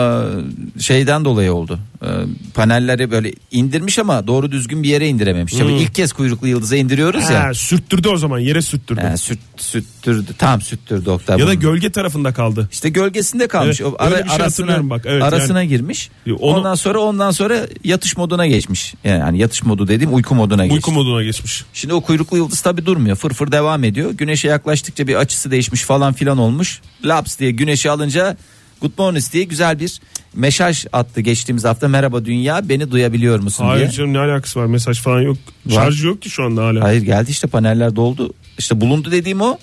e, 0.78 0.80
şeyden 0.82 1.24
dolayı 1.24 1.52
oldu. 1.52 1.78
E, 2.02 2.06
Panelleri 2.54 3.10
böyle 3.10 3.32
indirmiş 3.50 3.98
ama 3.98 4.26
doğru 4.26 4.52
düzgün 4.52 4.82
bir 4.82 4.88
yere 4.88 5.08
indirememiş. 5.08 5.52
Tabii 5.52 5.72
ilk 5.72 5.94
kez 5.94 6.12
kuyruklu 6.12 6.48
yıldıza 6.48 6.76
indiriyoruz 6.76 7.22
ya. 7.22 7.28
Hmm. 7.40 7.46
Ha, 7.46 7.54
sürttürdü 7.54 8.08
o 8.08 8.16
zaman 8.16 8.38
yere 8.38 8.62
sürttürdü. 8.62 9.00
Ha, 9.00 9.16
süt, 9.16 9.38
süttürdü. 9.56 10.30
Tam 10.38 10.60
süttürdü 10.60 11.10
Oktay. 11.10 11.38
ya 11.38 11.46
da 11.46 11.50
bunu. 11.50 11.60
gölge 11.60 11.90
tarafında 11.92 12.32
kaldı. 12.32 12.68
işte 12.72 12.88
gölgesinde 12.88 13.48
kalmış. 13.48 13.80
Evet, 13.80 13.92
o 13.92 13.96
ara- 13.98 14.10
öyle 14.14 14.24
bir 14.24 14.28
şey 14.28 14.36
arasına 14.36 14.46
hatırlıyorum 14.46 14.90
bak, 14.90 15.02
evet, 15.06 15.22
arasına 15.22 15.64
girmiş. 15.64 16.10
Onu- 16.26 16.36
Ondan 16.38 16.74
sonra 16.74 16.98
ondan 16.98 17.30
sonra 17.30 17.58
yatış 17.84 18.16
moduna 18.16 18.46
geçmiş. 18.46 18.94
Yani 19.04 19.38
yatış 19.38 19.62
modu 19.62 19.88
dediğim 19.88 20.14
uyku 20.14 20.34
moduna 20.34 20.66
geçmiş. 20.66 20.76
Uyku 20.88 20.92
moduna 20.92 21.22
geçmiş. 21.22 21.64
Şimdi 21.72 21.94
o 21.94 22.00
kuyruklu 22.00 22.36
yıldız 22.36 22.60
tabi 22.60 22.86
durmuyor. 22.86 23.16
Fırfır 23.16 23.52
devam 23.52 23.84
ediyor. 23.84 24.10
Güneşe 24.10 24.48
yaklaştıkça 24.48 25.06
bir 25.06 25.14
açısı 25.14 25.50
değişmiş 25.50 25.82
falan 25.82 26.12
filan 26.12 26.38
olmuş. 26.38 26.80
Laps 27.04 27.38
diye 27.38 27.50
güneşi 27.50 27.90
alınca 27.90 28.36
good 28.80 28.92
morning 28.98 29.24
diye 29.32 29.44
güzel 29.44 29.80
bir 29.80 30.00
mesaj 30.34 30.86
attı 30.92 31.20
geçtiğimiz 31.20 31.64
hafta. 31.64 31.88
Merhaba 31.88 32.24
dünya 32.24 32.68
beni 32.68 32.90
duyabiliyor 32.90 33.40
musun 33.40 33.64
Hayır 33.64 33.80
diye. 33.80 33.90
canım 33.90 34.12
ne 34.12 34.18
alakası 34.18 34.60
var 34.60 34.66
mesaj 34.66 35.00
falan 35.00 35.20
yok. 35.20 35.36
Var. 35.66 35.74
Şarjı 35.74 36.06
yok 36.06 36.22
ki 36.22 36.30
şu 36.30 36.42
anda 36.44 36.64
hala. 36.64 36.82
Hayır 36.84 37.02
geldi 37.02 37.30
işte 37.30 37.46
paneller 37.46 37.96
doldu. 37.96 38.34
İşte 38.58 38.80
bulundu 38.80 39.10
dediğim 39.10 39.40
o. 39.40 39.58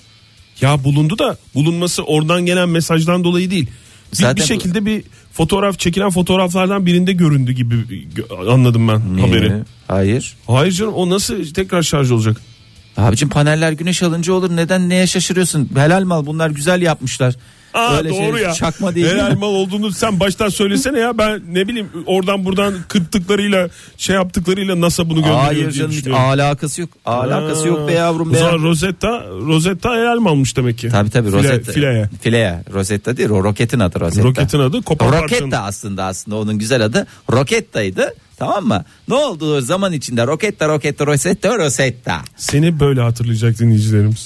Ya 0.60 0.84
bulundu 0.84 1.18
da 1.18 1.36
bulunması 1.54 2.02
oradan 2.02 2.46
gelen 2.46 2.68
mesajdan 2.68 3.24
dolayı 3.24 3.50
değil. 3.50 3.66
Bir, 4.12 4.16
Zaten 4.16 4.36
bir 4.36 4.42
şekilde 4.48 4.86
bir 4.86 5.02
fotoğraf 5.32 5.78
çekilen 5.78 6.10
fotoğraflardan 6.10 6.86
birinde 6.86 7.12
göründü 7.12 7.52
gibi 7.52 7.74
anladım 8.48 8.88
ben 8.88 9.18
haberi. 9.18 9.46
Ee, 9.46 9.62
Hayır. 9.88 10.36
Hayır 10.46 10.72
canım 10.72 10.94
o 10.94 11.10
nasıl 11.10 11.44
tekrar 11.54 11.82
şarj 11.82 12.10
olacak? 12.10 12.36
Abicim 12.96 13.28
paneller 13.28 13.72
güneş 13.72 14.02
alınca 14.02 14.32
olur. 14.32 14.56
Neden 14.56 14.88
neye 14.88 15.06
şaşırıyorsun? 15.06 15.68
Helal 15.76 16.04
mal 16.04 16.26
bunlar 16.26 16.50
güzel 16.50 16.82
yapmışlar. 16.82 17.34
Aa 17.74 17.96
Öyle 17.96 18.08
doğru 18.08 18.36
şey, 18.36 18.46
ya. 18.46 18.52
Çakma 18.52 18.94
değil. 18.94 19.06
Helal 19.06 19.36
mal 19.36 19.48
olduğunu 19.48 19.92
sen 19.92 20.20
baştan 20.20 20.48
söylesene 20.48 20.98
ya. 20.98 21.18
Ben 21.18 21.42
ne 21.52 21.68
bileyim 21.68 21.88
oradan 22.06 22.44
buradan 22.44 22.74
kırptıklarıyla 22.88 23.68
şey 23.96 24.16
yaptıklarıyla 24.16 24.80
NASA 24.80 25.10
bunu 25.10 25.14
gönderiyor 25.14 25.40
Hayır 25.40 25.70
canım 25.70 25.90
hiç 25.90 26.06
alakası 26.06 26.80
yok. 26.80 26.90
Alakası 27.04 27.68
yok 27.68 27.88
be 27.88 27.92
yavrum 27.92 28.30
O 28.30 28.32
be. 28.32 28.38
zaman 28.38 28.62
Rosetta, 28.62 29.24
Rosetta 29.46 29.92
helal 29.94 30.18
mi 30.18 30.28
almış 30.28 30.56
demek 30.56 30.78
ki? 30.78 30.88
Tabii 30.88 31.10
tabii 31.10 31.32
Rosetta. 31.32 31.72
Fileye. 31.72 32.10
Fileye. 32.20 32.62
Rosetta 32.72 33.16
değil 33.16 33.30
o 33.30 33.44
roketin 33.44 33.80
adı 33.80 34.00
Rosetta. 34.00 34.28
Roketin 34.28 34.58
adı 34.58 34.82
kopan 34.82 35.10
parçanın. 35.10 35.40
Roketta 35.40 35.62
aslında 35.62 36.04
aslında 36.04 36.36
onun 36.36 36.58
güzel 36.58 36.84
adı 36.84 37.06
Roketta'ydı. 37.32 38.14
Tamam 38.38 38.66
mı? 38.66 38.84
Ne 39.08 39.14
oldu 39.14 39.56
o 39.56 39.60
zaman 39.60 39.92
içinde 39.92 40.26
Roketta 40.26 40.68
Roketta 40.68 41.06
Rosetta 41.06 41.58
Rosetta. 41.58 42.20
Seni 42.36 42.80
böyle 42.80 43.00
hatırlayacak 43.00 43.58
dinleyicilerimiz. 43.58 44.18